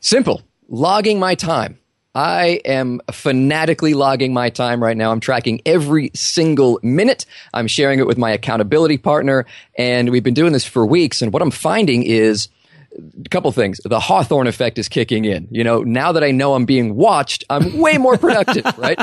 Simple. 0.01 0.43
Logging 0.69 1.19
my 1.19 1.35
time. 1.35 1.79
I 2.15 2.61
am 2.65 3.01
fanatically 3.11 3.95
logging 3.95 4.33
my 4.33 4.49
time 4.49 4.81
right 4.81 4.97
now. 4.97 5.11
I'm 5.11 5.19
tracking 5.19 5.61
every 5.67 6.13
single 6.15 6.79
minute. 6.83 7.27
I'm 7.53 7.67
sharing 7.67 7.99
it 7.99 8.07
with 8.07 8.19
my 8.19 8.31
accountability 8.31 8.99
partner. 8.99 9.47
And 9.77 10.11
we've 10.11 10.23
been 10.23 10.35
doing 10.35 10.53
this 10.53 10.65
for 10.65 10.87
weeks. 10.87 11.23
And 11.23 11.33
what 11.33 11.43
I'm 11.43 11.51
finding 11.51 12.05
is 12.05 12.49
a 12.97 13.29
couple 13.29 13.51
things. 13.53 13.81
The 13.85 14.01
Hawthorne 14.01 14.47
effect 14.47 14.79
is 14.79 14.89
kicking 14.89 15.25
in. 15.25 15.49
You 15.51 15.65
know, 15.65 15.83
now 15.83 16.13
that 16.13 16.23
I 16.23 16.31
know 16.31 16.55
I'm 16.55 16.65
being 16.65 16.95
watched, 16.95 17.45
I'm 17.51 17.79
way 17.79 17.99
more 17.99 18.17
productive, 18.17 18.67
right? 18.79 18.99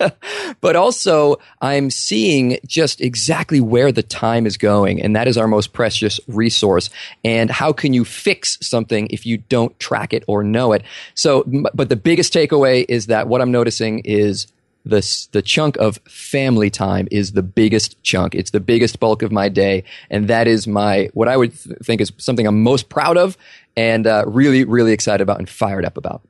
but 0.60 0.76
also 0.76 1.36
I'm 1.60 1.90
seeing 1.90 2.58
just 2.66 3.00
exactly 3.00 3.60
where 3.60 3.92
the 3.92 4.02
time 4.02 4.46
is 4.46 4.56
going. 4.56 5.00
And 5.00 5.14
that 5.16 5.28
is 5.28 5.38
our 5.38 5.48
most 5.48 5.72
precious 5.72 6.20
resource. 6.26 6.90
And 7.24 7.50
how 7.50 7.72
can 7.72 7.92
you 7.92 8.04
fix 8.04 8.58
something 8.60 9.06
if 9.10 9.26
you 9.26 9.38
don't 9.38 9.78
track 9.78 10.12
it 10.12 10.24
or 10.26 10.42
know 10.42 10.72
it? 10.72 10.82
So, 11.14 11.44
but 11.74 11.88
the 11.88 11.96
biggest 11.96 12.32
takeaway 12.32 12.84
is 12.88 13.06
that 13.06 13.28
what 13.28 13.40
I'm 13.40 13.52
noticing 13.52 14.00
is 14.00 14.46
the 14.86 15.26
the 15.32 15.42
chunk 15.42 15.76
of 15.76 15.96
family 16.08 16.70
time 16.70 17.08
is 17.10 17.32
the 17.32 17.42
biggest 17.42 18.02
chunk. 18.02 18.34
It's 18.34 18.52
the 18.52 18.60
biggest 18.60 19.00
bulk 19.00 19.22
of 19.22 19.32
my 19.32 19.48
day, 19.48 19.84
and 20.10 20.28
that 20.28 20.46
is 20.46 20.66
my 20.66 21.10
what 21.12 21.28
I 21.28 21.36
would 21.36 21.58
th- 21.58 21.76
think 21.82 22.00
is 22.00 22.12
something 22.18 22.46
I'm 22.46 22.62
most 22.62 22.88
proud 22.88 23.16
of, 23.16 23.36
and 23.76 24.06
uh, 24.06 24.24
really, 24.26 24.64
really 24.64 24.92
excited 24.92 25.22
about 25.22 25.38
and 25.38 25.48
fired 25.48 25.84
up 25.84 25.96
about. 25.96 26.22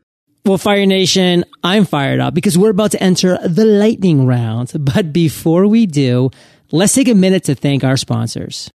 Well, 0.45 0.59
Fire 0.59 0.87
Nation, 0.87 1.45
I'm 1.62 1.85
fired 1.85 2.21
up 2.21 2.33
because 2.33 2.57
we're 2.57 2.71
about 2.71 2.92
to 2.92 3.03
enter 3.03 3.37
the 3.47 3.64
lightning 3.64 4.27
round. 4.27 4.73
But 4.79 5.12
before 5.12 5.66
we 5.66 5.87
do, 5.87 6.31
let's 6.71 6.95
take 6.95 7.09
a 7.09 7.14
minute 7.14 7.45
to 7.45 7.55
thank 7.55 7.85
our 7.85 7.97
sponsors. 7.97 8.71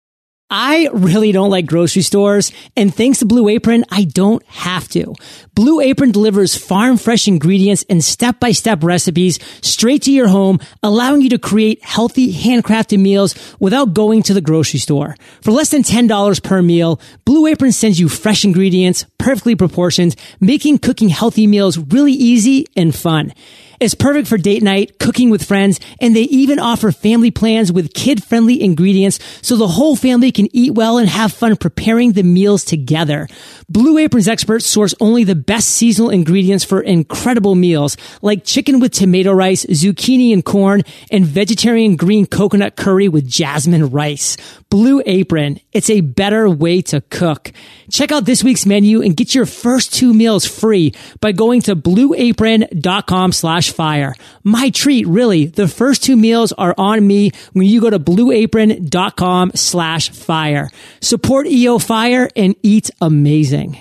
I 0.49 0.89
really 0.93 1.33
don't 1.33 1.51
like 1.51 1.67
grocery 1.67 2.03
stores, 2.03 2.53
and 2.77 2.95
thanks 2.95 3.19
to 3.19 3.27
Blue 3.27 3.49
Apron, 3.49 3.85
I 3.91 4.05
don't 4.05 4.45
have 4.47 4.89
to. 4.91 5.15
Blue 5.57 5.81
Apron 5.81 6.11
delivers 6.11 6.55
farm 6.55 6.99
fresh 6.99 7.27
ingredients 7.27 7.83
and 7.89 8.05
step 8.05 8.39
by 8.39 8.53
step 8.53 8.85
recipes 8.85 9.39
straight 9.63 10.03
to 10.03 10.13
your 10.13 10.29
home, 10.29 10.61
allowing 10.83 11.23
you 11.23 11.31
to 11.31 11.39
create 11.39 11.83
healthy, 11.83 12.31
handcrafted 12.31 13.01
meals 13.01 13.35
without 13.59 13.95
going 13.95 14.23
to 14.23 14.35
the 14.35 14.43
grocery 14.43 14.79
store. 14.79 15.17
For 15.41 15.53
less 15.53 15.71
than 15.71 15.83
$10 15.83 16.43
per 16.43 16.61
meal, 16.61 17.01
Blue 17.25 17.47
Apron 17.47 17.73
sends 17.73 17.99
you 17.99 18.11
fresh 18.11 18.45
ingredients, 18.45 19.07
perfectly 19.17 19.57
proportioned, 19.57 20.15
making 20.41 20.77
cooking 20.77 21.09
healthy 21.09 21.47
meals 21.47 21.79
really 21.79 22.13
easy 22.13 22.67
and 22.77 22.95
fun. 22.95 23.33
It's 23.79 23.95
perfect 23.95 24.27
for 24.27 24.39
date 24.39 24.63
night, 24.63 24.99
cooking 24.99 25.29
with 25.29 25.45
friends, 25.45 25.81
and 26.01 26.17
they 26.17 26.23
even 26.23 26.59
offer 26.59 26.91
family 26.91 27.31
plans 27.31 27.71
with 27.71 27.93
kid-friendly 27.93 28.63
ingredients 28.63 29.19
so 29.43 29.57
the 29.57 29.69
whole 29.69 29.97
family 29.97 30.33
can 30.33 30.49
eat 30.57 30.73
well 30.73 30.97
and 30.97 31.09
have 31.09 31.33
fun 31.33 31.57
preparing 31.57 32.13
the 32.13 32.23
meals 32.23 32.65
together. 32.65 33.29
Blue 33.69 33.99
Apron's 33.99 34.29
experts 34.29 34.67
source 34.67 34.95
only 34.99 35.25
the 35.25 35.35
best 35.47 35.69
seasonal 35.69 36.11
ingredients 36.11 36.65
for 36.65 36.81
incredible 36.81 37.55
meals 37.55 37.97
like 38.21 38.45
chicken 38.45 38.81
with 38.81 38.93
tomato 38.93 39.33
rice, 39.33 39.65
zucchini 39.67 40.33
and 40.33 40.45
corn, 40.45 40.83
and 41.11 41.25
vegetarian 41.25 41.97
green 41.97 42.27
coconut 42.27 42.77
curry 42.77 43.09
with 43.09 43.27
jasmine 43.29 43.91
rice. 43.91 44.37
Blue 44.69 45.01
Apron, 45.07 45.61
it's 45.73 45.89
a 45.89 46.01
better 46.01 46.51
way 46.51 46.83
to 46.83 47.01
cook. 47.01 47.53
Check 47.91 48.11
out 48.11 48.25
this 48.25 48.43
week's 48.43 48.67
menu 48.67 49.01
and 49.01 49.17
get 49.17 49.35
your 49.35 49.47
first 49.47 49.95
two 49.95 50.13
meals 50.13 50.45
free 50.45 50.93
by 51.21 51.33
going 51.33 51.63
to 51.63 51.77
blueapron.com 51.77 53.33
slash 53.33 53.71
fire. 53.71 54.15
My 54.43 54.71
treat, 54.71 55.07
really. 55.07 55.47
The 55.47 55.69
first 55.69 56.03
two 56.03 56.17
meals 56.17 56.53
are 56.53 56.75
on 56.77 57.07
me 57.07 57.31
when 57.53 57.67
you 57.67 57.81
go 57.81 57.91
to 57.91 58.01
blueapron.com 58.01 59.53
slash 59.55 60.11
fire. 60.11 60.69
Support 61.01 61.47
EO 61.47 61.79
Fire 61.79 62.29
and 62.35 62.57
eat 62.63 62.91
amazing. 63.01 63.79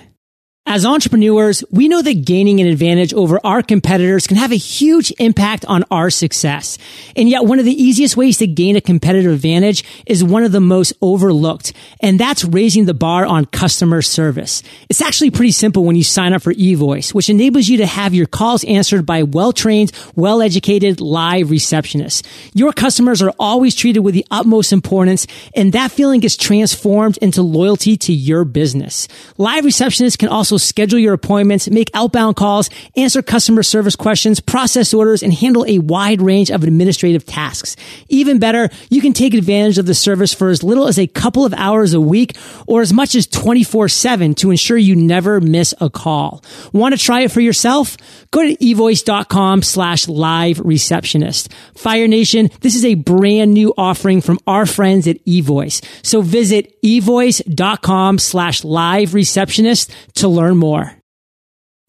As 0.67 0.83
entrepreneurs, 0.83 1.63
we 1.69 1.87
know 1.87 2.01
that 2.01 2.25
gaining 2.25 2.59
an 2.59 2.65
advantage 2.65 3.13
over 3.13 3.39
our 3.43 3.61
competitors 3.61 4.25
can 4.25 4.35
have 4.37 4.51
a 4.51 4.55
huge 4.55 5.13
impact 5.19 5.63
on 5.65 5.83
our 5.91 6.09
success. 6.09 6.79
And 7.15 7.29
yet 7.29 7.45
one 7.45 7.59
of 7.59 7.65
the 7.65 7.83
easiest 7.83 8.17
ways 8.17 8.39
to 8.39 8.47
gain 8.47 8.75
a 8.75 8.81
competitive 8.81 9.31
advantage 9.31 9.83
is 10.07 10.23
one 10.23 10.43
of 10.43 10.51
the 10.51 10.59
most 10.59 10.93
overlooked. 11.03 11.71
And 11.99 12.19
that's 12.19 12.43
raising 12.43 12.85
the 12.85 12.95
bar 12.95 13.27
on 13.27 13.45
customer 13.45 14.01
service. 14.01 14.63
It's 14.89 15.03
actually 15.03 15.29
pretty 15.29 15.51
simple 15.51 15.83
when 15.83 15.95
you 15.95 16.03
sign 16.03 16.33
up 16.33 16.41
for 16.41 16.53
eVoice, 16.55 17.13
which 17.13 17.29
enables 17.29 17.67
you 17.67 17.77
to 17.77 17.85
have 17.85 18.15
your 18.15 18.25
calls 18.25 18.63
answered 18.63 19.05
by 19.05 19.21
well-trained, 19.21 19.91
well-educated 20.15 20.99
live 20.99 21.49
receptionists. 21.49 22.25
Your 22.55 22.73
customers 22.73 23.21
are 23.21 23.33
always 23.37 23.75
treated 23.75 23.99
with 23.99 24.15
the 24.15 24.25
utmost 24.31 24.73
importance 24.73 25.27
and 25.55 25.73
that 25.73 25.91
feeling 25.91 26.21
gets 26.21 26.35
transformed 26.35 27.17
into 27.17 27.43
loyalty 27.43 27.97
to 27.97 28.11
your 28.11 28.43
business. 28.45 29.07
Live 29.37 29.63
receptionists 29.63 30.17
can 30.17 30.29
also 30.29 30.54
will 30.55 30.59
schedule 30.59 30.97
your 30.97 31.13
appointments, 31.13 31.69
make 31.69 31.91
outbound 31.93 32.37
calls, 32.37 32.69
answer 32.95 33.21
customer 33.21 33.61
service 33.61 33.97
questions, 33.97 34.39
process 34.39 34.93
orders, 34.93 35.21
and 35.21 35.33
handle 35.33 35.65
a 35.67 35.79
wide 35.79 36.21
range 36.21 36.49
of 36.49 36.63
administrative 36.63 37.25
tasks. 37.25 37.75
Even 38.07 38.39
better, 38.39 38.69
you 38.89 39.01
can 39.01 39.11
take 39.11 39.33
advantage 39.33 39.77
of 39.77 39.85
the 39.85 39.93
service 39.93 40.33
for 40.33 40.47
as 40.47 40.63
little 40.63 40.87
as 40.87 40.97
a 40.97 41.07
couple 41.07 41.43
of 41.43 41.53
hours 41.55 41.93
a 41.93 41.99
week 41.99 42.37
or 42.67 42.79
as 42.79 42.93
much 42.93 43.15
as 43.15 43.27
24-7 43.27 44.33
to 44.37 44.49
ensure 44.49 44.77
you 44.77 44.95
never 44.95 45.41
miss 45.41 45.73
a 45.81 45.89
call. 45.89 46.41
Want 46.71 46.97
to 46.97 47.03
try 47.03 47.23
it 47.23 47.33
for 47.33 47.41
yourself? 47.41 47.97
Go 48.31 48.41
to 48.41 48.55
evoice.com 48.55 49.61
slash 49.61 50.07
live 50.07 50.61
receptionist. 50.61 51.51
Fire 51.75 52.07
Nation, 52.07 52.49
this 52.61 52.75
is 52.75 52.85
a 52.85 52.95
brand 52.95 53.53
new 53.53 53.73
offering 53.77 54.21
from 54.21 54.39
our 54.47 54.65
friends 54.65 55.05
at 55.05 55.21
eVoice. 55.25 55.85
So 56.01 56.21
visit 56.21 56.81
evoice.com 56.81 58.19
slash 58.19 58.63
live 58.63 59.13
receptionist 59.13 59.91
to 60.15 60.29
learn 60.29 60.44
more. 60.53 60.93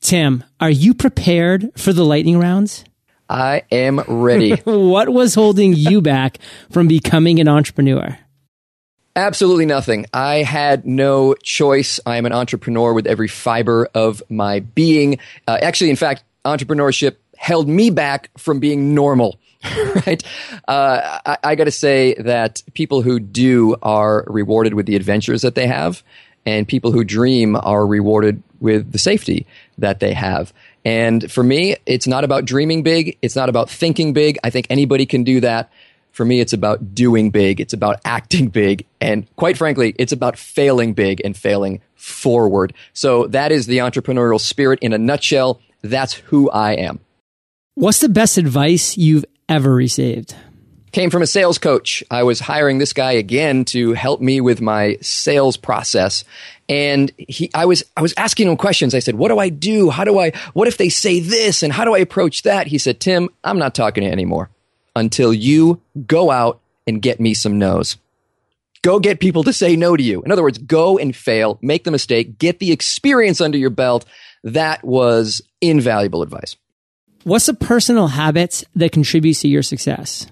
Tim, 0.01 0.45
are 0.61 0.71
you 0.71 0.95
prepared 0.95 1.73
for 1.77 1.93
the 1.93 2.05
lightning 2.05 2.39
rounds? 2.39 2.85
I 3.29 3.63
am 3.73 4.01
ready. 4.07 4.55
what 4.65 5.09
was 5.09 5.35
holding 5.35 5.75
you 5.75 6.01
back 6.03 6.39
from 6.71 6.87
becoming 6.87 7.41
an 7.41 7.49
entrepreneur? 7.49 8.19
Absolutely 9.17 9.67
nothing. 9.67 10.07
I 10.13 10.43
had 10.43 10.87
no 10.87 11.35
choice. 11.43 11.99
I 12.05 12.19
am 12.19 12.27
an 12.27 12.33
entrepreneur 12.33 12.93
with 12.93 13.07
every 13.07 13.29
fiber 13.29 13.89
of 13.95 14.23
my 14.29 14.61
being. 14.61 15.19
Uh, 15.49 15.59
actually, 15.61 15.91
in 15.91 15.97
fact, 15.97 16.23
entrepreneurship 16.45 17.17
held 17.37 17.67
me 17.69 17.91
back 17.91 18.31
from 18.37 18.61
being 18.61 18.95
normal. 18.95 19.39
right? 20.07 20.23
Uh, 20.69 21.19
I, 21.25 21.39
I 21.43 21.55
got 21.55 21.65
to 21.65 21.71
say 21.71 22.15
that 22.15 22.63
people 22.75 23.03
who 23.03 23.19
do 23.19 23.75
are 23.83 24.25
rewarded 24.29 24.75
with 24.75 24.87
the 24.87 24.97
adventures 24.97 25.43
that 25.43 25.55
they 25.55 25.67
have, 25.67 26.03
and 26.45 26.69
people 26.69 26.93
who 26.93 27.03
dream 27.03 27.57
are 27.57 27.87
rewarded 27.87 28.43
with 28.61 28.93
the 28.93 28.99
safety 28.99 29.47
that 29.79 30.01
they 30.01 30.13
have. 30.13 30.53
And 30.85 31.31
for 31.31 31.43
me, 31.43 31.77
it's 31.85 32.07
not 32.07 32.25
about 32.25 32.45
dreaming 32.45 32.83
big. 32.83 33.19
It's 33.21 33.35
not 33.35 33.49
about 33.49 33.69
thinking 33.69 34.13
big. 34.13 34.39
I 34.45 34.51
think 34.51 34.67
anybody 34.71 35.07
can 35.07 35.25
do 35.25 35.41
that. 35.41 35.71
For 36.13 36.25
me, 36.25 36.41
it's 36.41 36.53
about 36.53 36.95
doing 36.95 37.31
big. 37.31 37.61
It's 37.61 37.73
about 37.73 38.01
acting 38.05 38.49
big. 38.49 38.87
And 39.01 39.27
quite 39.37 39.59
frankly, 39.59 39.95
it's 39.99 40.13
about 40.13 40.39
failing 40.39 40.95
big 40.95 41.21
and 41.25 41.37
failing 41.37 41.81
forward. 41.95 42.73
So 42.93 43.27
that 43.29 43.53
is 43.53 43.67
the 43.67 43.79
entrepreneurial 43.79 44.41
spirit 44.41 44.79
in 44.81 44.93
a 44.93 44.99
nutshell. 44.99 45.61
That's 45.83 46.15
who 46.15 46.51
I 46.51 46.73
am. 46.73 47.01
What's 47.75 48.01
the 48.01 48.09
best 48.09 48.39
advice 48.39 48.97
you've 48.97 49.25
ever 49.49 49.75
received? 49.75 50.35
Came 50.93 51.11
from 51.11 51.23
a 51.23 51.27
sales 51.27 51.59
coach. 51.59 52.03
I 52.11 52.23
was 52.23 52.41
hiring 52.41 52.79
this 52.79 52.93
guy 52.93 53.13
again 53.13 53.65
to 53.67 53.93
help 53.93 54.21
me 54.21 54.41
with 54.41 54.61
my 54.61 54.97
sales 55.03 55.57
process. 55.57 56.25
And 56.69 57.13
he, 57.19 57.51
I 57.55 57.67
was, 57.67 57.85
I 57.97 58.03
was 58.03 58.15
asking 58.17 58.49
him 58.49 58.57
questions. 58.57 58.95
I 58.95 59.01
said, 59.01 59.17
what 59.17 59.29
do 59.29 59.39
I 59.39 59.51
do? 59.51 59.91
How 59.91 60.05
do 60.05 60.19
I, 60.19 60.31
what 60.55 60.69
if 60.69 60.79
they 60.79 60.89
say 60.89 61.21
this? 61.21 61.63
And 61.63 61.73
how 61.73 61.85
do 61.85 61.95
I 61.95 61.99
approach 61.99 62.43
that? 62.43 62.67
He 62.67 62.79
said, 62.79 62.99
Tim, 62.99 63.29
I'm 63.45 63.59
not 63.59 63.75
talking 63.75 64.03
to 64.03 64.07
you 64.07 64.13
anymore 64.13 64.49
until 64.95 65.35
you 65.35 65.81
go 66.07 66.31
out 66.31 66.61
and 66.87 67.03
get 67.03 67.21
me 67.21 67.35
some 67.35 67.59
no's. 67.59 67.99
Go 68.83 69.01
get 69.01 69.21
people 69.21 69.43
to 69.45 69.53
say 69.53 69.77
no 69.77 69.97
to 69.97 70.03
you. 70.03 70.23
In 70.23 70.31
other 70.31 70.43
words, 70.43 70.59
go 70.59 70.97
and 70.97 71.15
fail, 71.15 71.59
make 71.61 71.85
the 71.85 71.91
mistake, 71.91 72.39
get 72.39 72.59
the 72.61 72.73
experience 72.73 73.41
under 73.41 73.59
your 73.59 73.71
belt. 73.71 74.05
That 74.45 74.85
was 74.85 75.43
invaluable 75.61 76.23
advice. 76.23 76.57
What's 77.25 77.49
a 77.49 77.55
personal 77.55 78.07
habit 78.07 78.63
that 78.77 78.93
contributes 78.93 79.41
to 79.41 79.49
your 79.49 79.65
success? 79.65 80.29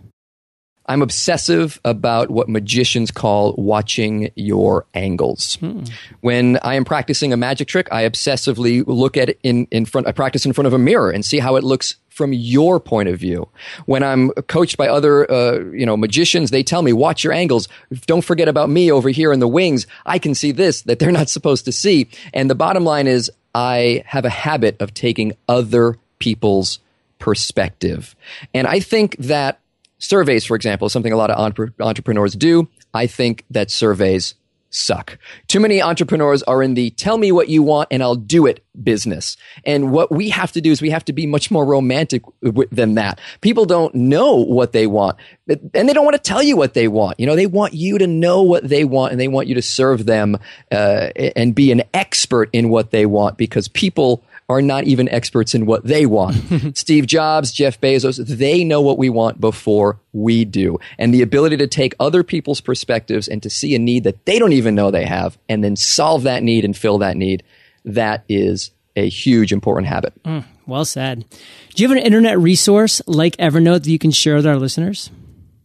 I'm 0.87 1.03
obsessive 1.03 1.81
about 1.85 2.31
what 2.31 2.49
magicians 2.49 3.11
call 3.11 3.55
watching 3.57 4.31
your 4.35 4.87
angles. 4.95 5.57
Hmm. 5.57 5.85
When 6.21 6.59
I 6.63 6.75
am 6.75 6.85
practicing 6.85 7.33
a 7.33 7.37
magic 7.37 7.69
trick, 7.69 7.89
I 7.91 8.09
obsessively 8.09 8.85
look 8.87 9.17
at 9.17 9.31
it 9.31 9.41
in, 9.43 9.67
in 9.71 9.87
front, 9.87 10.07
I 10.07 10.13
practice 10.13 10.45
in 10.45 10.53
front 10.53 10.67
of 10.67 10.73
a 10.73 10.79
mirror 10.79 11.11
and 11.11 11.25
see 11.25 11.39
how 11.39 11.57
it 11.57 11.65
looks 11.65 11.97
from 12.11 12.33
your 12.33 12.79
point 12.79 13.09
of 13.09 13.19
view. 13.19 13.49
When 13.87 14.03
I'm 14.03 14.31
coached 14.47 14.77
by 14.77 14.89
other, 14.89 15.31
uh, 15.31 15.59
you 15.73 15.85
know, 15.85 15.97
magicians, 15.97 16.51
they 16.51 16.63
tell 16.63 16.83
me, 16.83 16.93
watch 16.93 17.25
your 17.25 17.33
angles. 17.33 17.69
Don't 18.07 18.25
forget 18.25 18.49
about 18.49 18.71
me 18.71 18.93
over 18.93 19.09
here 19.09 19.33
in 19.33 19.41
the 19.41 19.49
wings. 19.49 19.87
I 20.07 20.19
can 20.19 20.35
see 20.35 20.53
this 20.53 20.83
that 20.83 20.99
they're 20.99 21.11
not 21.11 21.29
supposed 21.31 21.65
to 21.65 21.73
see. 21.73 22.09
And 22.33 22.49
the 22.49 22.55
bottom 22.55 22.85
line 22.85 23.07
is 23.07 23.31
I 23.55 24.05
have 24.07 24.25
a 24.25 24.31
habit 24.31 24.77
of 24.81 24.95
taking 24.95 25.33
other 25.49 25.99
people's 26.19 26.79
perspective. 27.19 28.15
And 28.53 28.67
I 28.67 28.81
think 28.81 29.17
that 29.19 29.61
surveys, 30.05 30.45
for 30.45 30.55
example, 30.57 30.87
is 30.87 30.93
something 30.93 31.13
a 31.13 31.17
lot 31.17 31.31
of 31.31 31.39
entre- 31.39 31.73
entrepreneurs 31.81 32.35
do. 32.35 32.69
I 32.93 33.07
think 33.07 33.45
that 33.51 33.71
surveys 33.71 34.35
suck. 34.75 35.19
Too 35.47 35.61
many 35.61 35.81
entrepreneurs 35.81 36.43
are 36.43 36.63
in 36.63 36.75
the 36.75 36.91
tell 36.91 37.17
me 37.17 37.31
what 37.31 37.49
you 37.49 37.63
want 37.63 37.89
and 37.93 38.03
I'll 38.03 38.17
do 38.17 38.47
it 38.47 38.65
business. 38.83 39.37
And 39.65 39.93
what 39.93 40.11
we 40.11 40.31
have 40.31 40.51
to 40.53 40.61
do 40.61 40.73
is 40.73 40.83
we 40.83 40.91
have 40.91 41.05
to 41.05 41.13
be 41.13 41.27
much 41.27 41.51
more 41.51 41.65
romantic 41.65 42.23
than 42.43 42.95
that. 42.95 43.21
People 43.41 43.67
don't 43.67 43.95
know 43.95 44.35
what 44.35 44.73
they 44.73 44.87
want 44.87 45.17
and 45.47 45.89
they 45.89 45.93
don't 45.93 46.05
want 46.05 46.17
to 46.17 46.23
tell 46.23 46.43
you 46.43 46.57
what 46.57 46.75
they 46.75 46.89
want. 46.89 47.21
You 47.21 47.27
know, 47.27 47.37
they 47.37 47.47
want 47.47 47.73
you 47.75 47.99
to 47.99 48.07
know 48.07 48.43
what 48.43 48.69
they 48.69 48.85
want 48.85 49.13
and 49.13 49.21
they 49.21 49.29
want 49.29 49.47
you 49.47 49.55
to 49.55 49.63
serve 49.63 50.07
them 50.07 50.37
uh, 50.73 51.09
and 51.37 51.55
be 51.55 51.71
an 51.71 51.83
expert 51.93 52.51
in 52.53 52.69
what 52.69 52.91
they 52.91 53.07
want 53.07 53.39
because 53.39 53.69
people 53.69 54.25
are 54.49 54.61
not 54.61 54.85
even 54.85 55.09
experts 55.09 55.55
in 55.55 55.67
what 55.67 55.85
they 55.85 56.07
want. 56.07 56.37
Steve 56.77 57.07
Jobs, 57.07 57.53
Jeff 57.53 57.81
Bezos, 57.81 58.25
they 58.27 58.63
know 58.63 58.81
what 58.81 58.99
we 58.99 59.09
want 59.09 59.41
before 59.41 59.99
we 60.13 60.45
do. 60.45 60.79
And 60.99 61.15
the 61.15 61.23
ability 61.23 61.57
to 61.59 61.67
take 61.67 61.95
other 61.99 62.23
people's 62.23 62.61
perspectives 62.61 63.27
and 63.27 63.43
to 63.43 63.51
see 63.51 63.75
a 63.75 63.79
need 63.79 64.05
that 64.05 64.25
they 64.27 64.39
don't 64.39 64.53
even 64.53 64.75
know 64.75 64.91
they 64.91 65.07
have 65.07 65.39
and 65.49 65.65
then 65.65 65.77
solve 65.77 66.25
that 66.25 66.43
need 66.43 66.65
and 66.65 66.77
fill 66.77 66.99
that 66.99 67.17
need, 67.17 67.43
that 67.85 68.25
is 68.29 68.71
a 68.97 69.09
huge 69.09 69.53
important 69.53 69.89
habit. 69.89 70.13
Mm, 70.25 70.45
well 70.67 70.85
said. 70.85 71.25
Do 71.75 71.83
you 71.83 71.89
have 71.89 71.97
an 71.97 72.05
internet 72.05 72.39
resource 72.39 73.01
like 73.07 73.37
Evernote 73.39 73.85
that 73.85 73.91
you 73.91 73.99
can 73.99 74.11
share 74.11 74.37
with 74.37 74.47
our 74.47 74.57
listeners? 74.57 75.11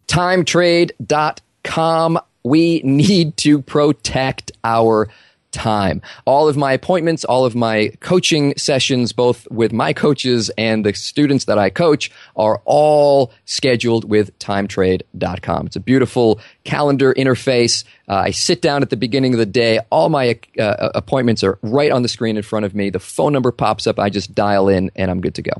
Timetrade.com. 0.07 2.19
We 2.43 2.81
need 2.83 3.37
to 3.37 3.61
protect 3.61 4.51
our 4.63 5.09
time. 5.51 6.01
All 6.25 6.47
of 6.47 6.57
my 6.57 6.73
appointments, 6.73 7.23
all 7.23 7.45
of 7.45 7.55
my 7.55 7.91
coaching 7.99 8.53
sessions, 8.57 9.11
both 9.13 9.49
with 9.51 9.71
my 9.71 9.93
coaches 9.93 10.49
and 10.57 10.85
the 10.85 10.93
students 10.93 11.45
that 11.45 11.57
I 11.57 11.69
coach, 11.69 12.11
are 12.35 12.61
all 12.65 13.31
scheduled 13.45 14.09
with 14.09 14.37
timetrade.com. 14.39 15.67
It's 15.67 15.75
a 15.75 15.79
beautiful 15.79 16.39
calendar 16.63 17.13
interface. 17.13 17.83
Uh, 18.07 18.15
I 18.15 18.31
sit 18.31 18.61
down 18.61 18.81
at 18.81 18.89
the 18.89 18.97
beginning 18.97 19.33
of 19.33 19.39
the 19.39 19.45
day. 19.45 19.79
All 19.89 20.09
my 20.09 20.39
uh, 20.59 20.89
appointments 20.95 21.43
are 21.43 21.57
right 21.61 21.91
on 21.91 22.01
the 22.01 22.09
screen 22.09 22.37
in 22.37 22.43
front 22.43 22.65
of 22.65 22.75
me. 22.75 22.89
The 22.89 22.99
phone 22.99 23.33
number 23.33 23.51
pops 23.51 23.87
up. 23.87 23.99
I 23.99 24.09
just 24.09 24.35
dial 24.35 24.69
in 24.69 24.91
and 24.95 25.09
I'm 25.09 25.21
good 25.21 25.35
to 25.35 25.41
go. 25.41 25.53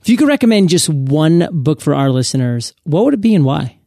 If 0.00 0.08
you 0.08 0.16
could 0.16 0.28
recommend 0.28 0.70
just 0.70 0.88
one 0.88 1.46
book 1.52 1.82
for 1.82 1.94
our 1.94 2.10
listeners, 2.10 2.72
what 2.84 3.04
would 3.04 3.14
it 3.14 3.20
be 3.20 3.34
and 3.34 3.44
why? 3.44 3.78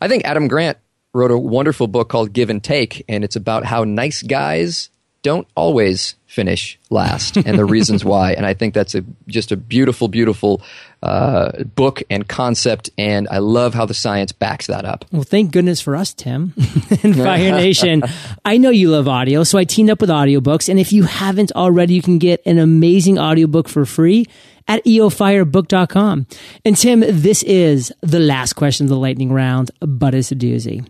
I 0.00 0.06
think 0.08 0.24
Adam 0.24 0.46
Grant 0.46 0.78
wrote 1.16 1.30
a 1.30 1.38
wonderful 1.38 1.86
book 1.86 2.08
called 2.08 2.32
Give 2.32 2.50
and 2.50 2.62
Take, 2.62 3.04
and 3.08 3.24
it's 3.24 3.36
about 3.36 3.64
how 3.64 3.84
nice 3.84 4.22
guys 4.22 4.90
don't 5.22 5.48
always 5.56 6.14
finish 6.26 6.78
last 6.88 7.36
and 7.36 7.58
the 7.58 7.64
reasons 7.76 8.04
why. 8.04 8.32
And 8.32 8.46
I 8.46 8.54
think 8.54 8.74
that's 8.74 8.94
a 8.94 9.02
just 9.26 9.50
a 9.50 9.56
beautiful, 9.56 10.06
beautiful 10.06 10.62
uh, 11.02 11.64
book 11.64 12.02
and 12.10 12.28
concept. 12.28 12.90
And 12.96 13.26
I 13.28 13.38
love 13.38 13.74
how 13.74 13.86
the 13.86 13.94
science 13.94 14.30
backs 14.30 14.68
that 14.68 14.84
up. 14.84 15.04
Well, 15.10 15.24
thank 15.24 15.50
goodness 15.52 15.80
for 15.80 15.96
us, 15.96 16.14
Tim 16.14 16.54
and 17.02 17.16
Fire 17.16 17.52
Nation. 17.52 18.04
I 18.44 18.58
know 18.58 18.70
you 18.70 18.90
love 18.90 19.08
audio, 19.08 19.42
so 19.42 19.58
I 19.58 19.64
teamed 19.64 19.90
up 19.90 20.00
with 20.00 20.10
audiobooks. 20.10 20.68
And 20.68 20.78
if 20.78 20.92
you 20.92 21.04
haven't 21.04 21.50
already, 21.56 21.94
you 21.94 22.02
can 22.02 22.18
get 22.18 22.40
an 22.46 22.58
amazing 22.58 23.18
audiobook 23.18 23.68
for 23.68 23.84
free 23.84 24.26
at 24.68 24.84
eofirebook.com. 24.84 26.26
And 26.64 26.76
Tim, 26.76 27.00
this 27.00 27.42
is 27.44 27.92
the 28.00 28.20
last 28.20 28.54
question 28.54 28.86
of 28.86 28.90
the 28.90 28.96
lightning 28.96 29.32
round, 29.32 29.70
but 29.80 30.14
it's 30.14 30.32
a 30.32 30.36
doozy. 30.36 30.86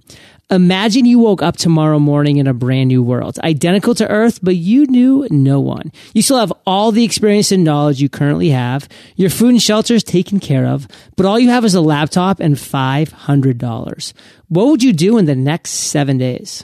Imagine 0.49 1.07
you 1.07 1.19
woke 1.19 1.43
up 1.43 1.57
tomorrow 1.57 1.99
morning 1.99 2.37
in 2.37 2.47
a 2.47 2.55
brand 2.55 2.87
new 2.87 3.03
world, 3.03 3.37
identical 3.41 3.97
to 3.97 4.09
Earth, 4.09 4.39
but 4.41 4.55
you 4.55 4.87
knew 4.87 5.27
no 5.29 5.59
one. 5.59 5.91
You 6.15 6.23
still 6.23 6.39
have 6.39 6.53
all 6.65 6.93
the 6.93 7.03
experience 7.03 7.51
and 7.51 7.65
knowledge 7.65 8.01
you 8.01 8.09
currently 8.09 8.51
have. 8.51 8.89
Your 9.17 9.29
food 9.29 9.51
and 9.51 9.63
shelter 9.63 9.95
is 9.95 10.05
taken 10.05 10.39
care 10.39 10.67
of, 10.67 10.87
but 11.17 11.27
all 11.27 11.37
you 11.37 11.51
have 11.51 11.65
is 11.65 11.75
a 11.75 11.81
laptop 11.81 12.39
and 12.39 12.55
$500. 12.55 14.13
What 14.49 14.67
would 14.69 14.85
you 14.85 14.93
do 14.93 15.19
in 15.19 15.25
the 15.25 15.35
next 15.35 15.71
seven 15.71 16.17
days? 16.17 16.63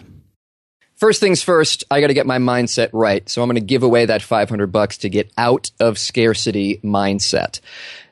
First 1.03 1.19
things 1.19 1.43
first, 1.43 1.83
I 1.91 2.01
got 2.01 2.07
to 2.07 2.15
get 2.15 2.29
my 2.29 2.39
mindset 2.39 2.89
right. 2.93 3.29
So 3.29 3.43
I'm 3.43 3.49
going 3.49 3.57
to 3.57 3.61
give 3.61 3.83
away 3.83 4.07
that 4.07 4.23
500 4.23 4.69
bucks 4.69 4.99
to 4.99 5.09
get 5.09 5.33
out 5.37 5.73
of 5.81 5.99
scarcity 5.99 6.79
mindset. 6.85 7.59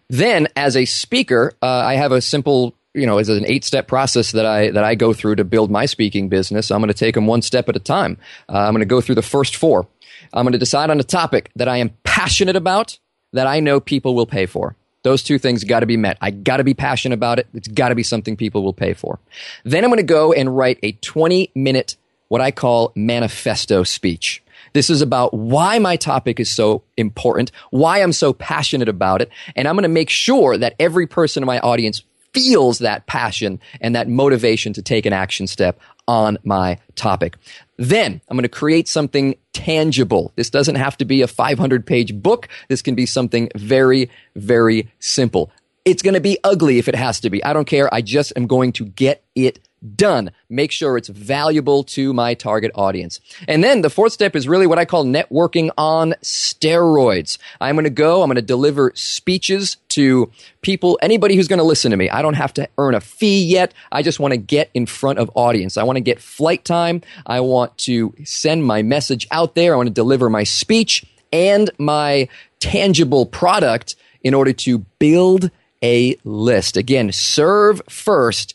Then, 0.08 0.48
as 0.56 0.76
a 0.76 0.86
speaker, 0.86 1.52
uh, 1.62 1.68
I 1.68 1.94
have 1.94 2.10
a 2.10 2.20
simple 2.20 2.74
you 2.92 3.06
know, 3.06 3.18
as 3.18 3.28
an 3.28 3.46
eight 3.46 3.62
step 3.62 3.86
process 3.86 4.32
that 4.32 4.44
I 4.44 4.72
that 4.72 4.82
I 4.82 4.96
go 4.96 5.12
through 5.12 5.36
to 5.36 5.44
build 5.44 5.70
my 5.70 5.86
speaking 5.86 6.28
business. 6.28 6.72
I'm 6.72 6.80
going 6.80 6.88
to 6.88 6.94
take 6.94 7.14
them 7.14 7.28
one 7.28 7.42
step 7.42 7.68
at 7.68 7.76
a 7.76 7.78
time. 7.78 8.18
Uh, 8.48 8.58
I'm 8.58 8.72
going 8.72 8.80
to 8.80 8.86
go 8.86 9.00
through 9.00 9.14
the 9.14 9.22
first 9.22 9.54
four. 9.54 9.86
I'm 10.32 10.42
going 10.42 10.54
to 10.54 10.58
decide 10.58 10.90
on 10.90 10.98
a 10.98 11.04
topic 11.04 11.52
that 11.54 11.68
I 11.68 11.76
am 11.76 11.90
passionate 12.02 12.56
about 12.56 12.98
that 13.32 13.46
I 13.46 13.60
know 13.60 13.78
people 13.78 14.16
will 14.16 14.26
pay 14.26 14.46
for. 14.46 14.74
Those 15.02 15.22
two 15.22 15.38
things 15.38 15.64
got 15.64 15.80
to 15.80 15.86
be 15.86 15.96
met. 15.96 16.18
I 16.20 16.30
got 16.30 16.56
to 16.56 16.64
be 16.64 16.74
passionate 16.74 17.14
about 17.14 17.38
it. 17.38 17.46
It's 17.54 17.68
got 17.68 17.88
to 17.90 17.94
be 17.94 18.02
something 18.02 18.36
people 18.36 18.64
will 18.64 18.74
pay 18.74 18.94
for. 18.94 19.20
Then 19.64 19.84
I'm 19.84 19.90
going 19.90 19.98
to 19.98 20.02
go 20.02 20.32
and 20.32 20.56
write 20.56 20.80
a 20.82 20.92
20 20.92 21.52
minute, 21.54 21.96
what 22.30 22.40
I 22.40 22.52
call 22.52 22.92
manifesto 22.94 23.82
speech. 23.82 24.40
This 24.72 24.88
is 24.88 25.02
about 25.02 25.34
why 25.34 25.80
my 25.80 25.96
topic 25.96 26.38
is 26.38 26.54
so 26.54 26.84
important, 26.96 27.50
why 27.70 27.98
I'm 27.98 28.12
so 28.12 28.32
passionate 28.32 28.88
about 28.88 29.20
it, 29.20 29.30
and 29.56 29.66
I'm 29.66 29.74
going 29.74 29.82
to 29.82 29.88
make 29.88 30.08
sure 30.08 30.56
that 30.56 30.76
every 30.78 31.08
person 31.08 31.42
in 31.42 31.46
my 31.48 31.58
audience 31.58 32.04
feels 32.32 32.78
that 32.78 33.06
passion 33.06 33.58
and 33.80 33.96
that 33.96 34.08
motivation 34.08 34.72
to 34.74 34.82
take 34.82 35.06
an 35.06 35.12
action 35.12 35.48
step 35.48 35.80
on 36.06 36.38
my 36.44 36.78
topic. 36.94 37.36
Then 37.78 38.20
I'm 38.28 38.36
going 38.36 38.42
to 38.42 38.48
create 38.48 38.86
something 38.86 39.34
tangible. 39.52 40.32
This 40.36 40.50
doesn't 40.50 40.76
have 40.76 40.96
to 40.98 41.04
be 41.04 41.22
a 41.22 41.26
500 41.26 41.84
page 41.84 42.14
book. 42.14 42.46
This 42.68 42.80
can 42.80 42.94
be 42.94 43.06
something 43.06 43.48
very, 43.56 44.08
very 44.36 44.88
simple. 45.00 45.50
It's 45.84 46.02
going 46.02 46.14
to 46.14 46.20
be 46.20 46.38
ugly 46.44 46.78
if 46.78 46.86
it 46.86 46.94
has 46.94 47.18
to 47.20 47.30
be. 47.30 47.42
I 47.42 47.52
don't 47.52 47.64
care. 47.64 47.92
I 47.92 48.02
just 48.02 48.32
am 48.36 48.46
going 48.46 48.70
to 48.74 48.84
get 48.84 49.24
it 49.34 49.58
done. 49.96 50.30
Make 50.48 50.72
sure 50.72 50.96
it's 50.96 51.08
valuable 51.08 51.84
to 51.84 52.12
my 52.12 52.34
target 52.34 52.70
audience. 52.74 53.20
And 53.48 53.64
then 53.64 53.82
the 53.82 53.90
fourth 53.90 54.12
step 54.12 54.36
is 54.36 54.46
really 54.46 54.66
what 54.66 54.78
I 54.78 54.84
call 54.84 55.04
networking 55.04 55.70
on 55.78 56.14
steroids. 56.22 57.38
I'm 57.60 57.76
going 57.76 57.84
to 57.84 57.90
go, 57.90 58.22
I'm 58.22 58.28
going 58.28 58.36
to 58.36 58.42
deliver 58.42 58.92
speeches 58.94 59.76
to 59.90 60.30
people, 60.62 60.98
anybody 61.02 61.36
who's 61.36 61.48
going 61.48 61.58
to 61.58 61.64
listen 61.64 61.90
to 61.90 61.96
me. 61.96 62.10
I 62.10 62.22
don't 62.22 62.34
have 62.34 62.54
to 62.54 62.68
earn 62.78 62.94
a 62.94 63.00
fee 63.00 63.44
yet. 63.44 63.74
I 63.90 64.02
just 64.02 64.20
want 64.20 64.32
to 64.32 64.38
get 64.38 64.70
in 64.74 64.86
front 64.86 65.18
of 65.18 65.30
audience. 65.34 65.76
I 65.76 65.82
want 65.82 65.96
to 65.96 66.02
get 66.02 66.20
flight 66.20 66.64
time. 66.64 67.02
I 67.26 67.40
want 67.40 67.76
to 67.78 68.14
send 68.24 68.64
my 68.64 68.82
message 68.82 69.26
out 69.30 69.54
there. 69.54 69.74
I 69.74 69.76
want 69.76 69.88
to 69.88 69.94
deliver 69.94 70.28
my 70.28 70.44
speech 70.44 71.04
and 71.32 71.70
my 71.78 72.28
tangible 72.58 73.24
product 73.26 73.96
in 74.22 74.34
order 74.34 74.52
to 74.52 74.78
build 74.98 75.50
a 75.82 76.16
list. 76.24 76.76
Again, 76.76 77.10
serve 77.12 77.80
first 77.88 78.54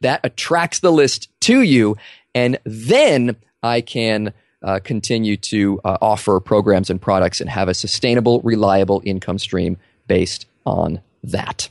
that 0.00 0.20
attracts 0.24 0.80
the 0.80 0.92
list 0.92 1.28
to 1.42 1.62
you. 1.62 1.96
And 2.34 2.58
then 2.64 3.36
I 3.62 3.80
can 3.80 4.32
uh, 4.62 4.80
continue 4.82 5.36
to 5.36 5.80
uh, 5.84 5.98
offer 6.00 6.38
programs 6.40 6.90
and 6.90 7.00
products 7.00 7.40
and 7.40 7.48
have 7.50 7.68
a 7.68 7.74
sustainable, 7.74 8.40
reliable 8.42 9.02
income 9.04 9.38
stream 9.38 9.76
based 10.06 10.46
on 10.66 11.00
that. 11.24 11.68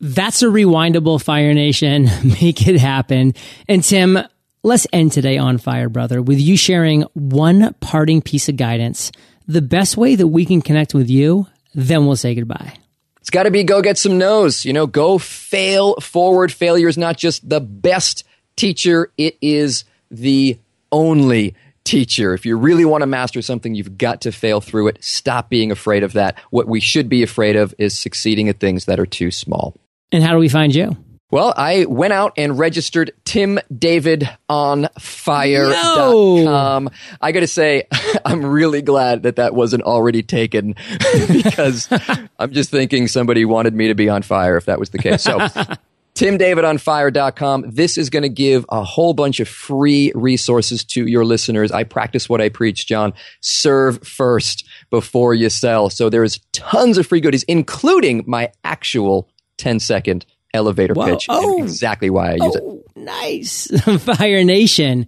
That's 0.00 0.42
a 0.42 0.46
rewindable 0.46 1.22
Fire 1.22 1.54
Nation. 1.54 2.04
Make 2.24 2.66
it 2.66 2.78
happen. 2.78 3.34
And 3.68 3.82
Tim, 3.82 4.18
let's 4.62 4.86
end 4.92 5.12
today 5.12 5.38
on 5.38 5.58
fire, 5.58 5.88
brother, 5.88 6.20
with 6.20 6.40
you 6.40 6.56
sharing 6.56 7.02
one 7.14 7.74
parting 7.80 8.20
piece 8.20 8.48
of 8.48 8.56
guidance, 8.56 9.12
the 9.46 9.62
best 9.62 9.96
way 9.96 10.16
that 10.16 10.26
we 10.26 10.44
can 10.44 10.60
connect 10.62 10.94
with 10.94 11.08
you. 11.08 11.46
Then 11.74 12.06
we'll 12.06 12.16
say 12.16 12.34
goodbye. 12.34 12.74
It's 13.24 13.30
got 13.30 13.44
to 13.44 13.50
be 13.50 13.64
go 13.64 13.80
get 13.80 13.96
some 13.96 14.18
no's. 14.18 14.66
You 14.66 14.74
know, 14.74 14.86
go 14.86 15.16
fail 15.16 15.94
forward. 15.94 16.52
Failure 16.52 16.88
is 16.88 16.98
not 16.98 17.16
just 17.16 17.48
the 17.48 17.58
best 17.58 18.22
teacher, 18.54 19.10
it 19.16 19.38
is 19.40 19.84
the 20.10 20.58
only 20.92 21.54
teacher. 21.84 22.34
If 22.34 22.44
you 22.44 22.58
really 22.58 22.84
want 22.84 23.00
to 23.00 23.06
master 23.06 23.40
something, 23.40 23.74
you've 23.74 23.96
got 23.96 24.20
to 24.20 24.30
fail 24.30 24.60
through 24.60 24.88
it. 24.88 25.02
Stop 25.02 25.48
being 25.48 25.70
afraid 25.70 26.02
of 26.02 26.12
that. 26.12 26.38
What 26.50 26.68
we 26.68 26.80
should 26.80 27.08
be 27.08 27.22
afraid 27.22 27.56
of 27.56 27.74
is 27.78 27.98
succeeding 27.98 28.50
at 28.50 28.60
things 28.60 28.84
that 28.84 29.00
are 29.00 29.06
too 29.06 29.30
small. 29.30 29.74
And 30.12 30.22
how 30.22 30.32
do 30.32 30.38
we 30.38 30.50
find 30.50 30.74
you? 30.74 30.94
Well, 31.34 31.52
I 31.56 31.84
went 31.86 32.12
out 32.12 32.34
and 32.36 32.56
registered 32.56 33.10
Tim 33.24 33.58
David 33.76 34.30
on 34.48 34.86
fire.com. 35.00 36.44
No. 36.84 36.90
I 37.20 37.32
got 37.32 37.40
to 37.40 37.48
say, 37.48 37.88
I'm 38.24 38.46
really 38.46 38.82
glad 38.82 39.24
that 39.24 39.34
that 39.34 39.52
wasn't 39.52 39.82
already 39.82 40.22
taken 40.22 40.76
because 41.28 41.88
I'm 42.38 42.52
just 42.52 42.70
thinking 42.70 43.08
somebody 43.08 43.44
wanted 43.44 43.74
me 43.74 43.88
to 43.88 43.96
be 43.96 44.08
on 44.08 44.22
fire 44.22 44.56
if 44.56 44.66
that 44.66 44.78
was 44.78 44.90
the 44.90 44.98
case. 44.98 45.24
So, 45.24 45.38
timdavidonfire.com. 46.14 47.64
This 47.66 47.98
is 47.98 48.10
going 48.10 48.22
to 48.22 48.28
give 48.28 48.64
a 48.68 48.84
whole 48.84 49.12
bunch 49.12 49.40
of 49.40 49.48
free 49.48 50.12
resources 50.14 50.84
to 50.84 51.04
your 51.04 51.24
listeners. 51.24 51.72
I 51.72 51.82
practice 51.82 52.28
what 52.28 52.40
I 52.40 52.48
preach, 52.48 52.86
John. 52.86 53.12
Serve 53.40 54.06
first 54.06 54.64
before 54.88 55.34
you 55.34 55.50
sell. 55.50 55.90
So 55.90 56.08
there's 56.08 56.38
tons 56.52 56.96
of 56.96 57.08
free 57.08 57.20
goodies, 57.20 57.42
including 57.48 58.22
my 58.24 58.52
actual 58.62 59.28
10 59.58 59.80
second 59.80 60.26
elevator 60.54 60.94
Whoa. 60.94 61.06
pitch. 61.06 61.26
Oh, 61.28 61.62
exactly 61.62 62.08
why 62.08 62.30
I 62.30 62.32
use 62.34 62.56
oh, 62.56 62.80
it. 62.80 62.96
Nice. 62.96 63.66
Fire 64.16 64.44
Nation. 64.44 65.06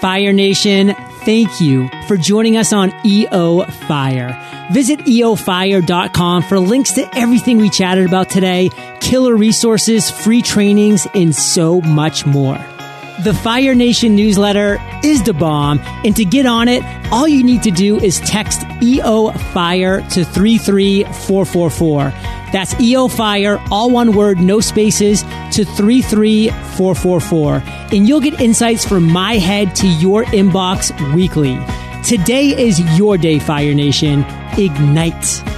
Fire 0.00 0.32
Nation, 0.32 0.94
thank 1.24 1.60
you 1.60 1.88
for 2.06 2.16
joining 2.16 2.56
us 2.56 2.72
on 2.72 2.92
EO 3.04 3.64
Fire. 3.64 4.68
Visit 4.72 5.00
eofire.com 5.00 6.42
for 6.42 6.58
links 6.58 6.92
to 6.92 7.16
everything 7.16 7.58
we 7.58 7.70
chatted 7.70 8.06
about 8.06 8.30
today, 8.30 8.70
killer 9.00 9.34
resources, 9.34 10.10
free 10.10 10.42
trainings, 10.42 11.06
and 11.14 11.34
so 11.34 11.80
much 11.80 12.26
more. 12.26 12.58
The 13.24 13.34
Fire 13.34 13.74
Nation 13.74 14.14
newsletter 14.14 14.78
is 15.02 15.24
the 15.24 15.32
bomb, 15.32 15.80
and 16.04 16.14
to 16.14 16.24
get 16.24 16.46
on 16.46 16.68
it, 16.68 16.84
all 17.10 17.26
you 17.26 17.42
need 17.42 17.64
to 17.64 17.72
do 17.72 17.98
is 17.98 18.20
text 18.20 18.62
EO 18.80 19.32
Fire 19.52 20.02
to 20.10 20.24
33444. 20.24 22.12
That's 22.52 22.80
EO 22.80 23.08
Fire, 23.08 23.58
all 23.72 23.90
one 23.90 24.14
word, 24.14 24.38
no 24.38 24.60
spaces, 24.60 25.22
to 25.22 25.64
33444. 25.64 27.62
And 27.92 28.08
you'll 28.08 28.20
get 28.20 28.40
insights 28.40 28.84
from 28.86 29.10
my 29.10 29.34
head 29.34 29.74
to 29.76 29.88
your 29.88 30.22
inbox 30.26 30.92
weekly. 31.12 31.58
Today 32.04 32.56
is 32.56 32.78
your 32.96 33.18
day, 33.18 33.40
Fire 33.40 33.74
Nation. 33.74 34.24
Ignite. 34.56 35.57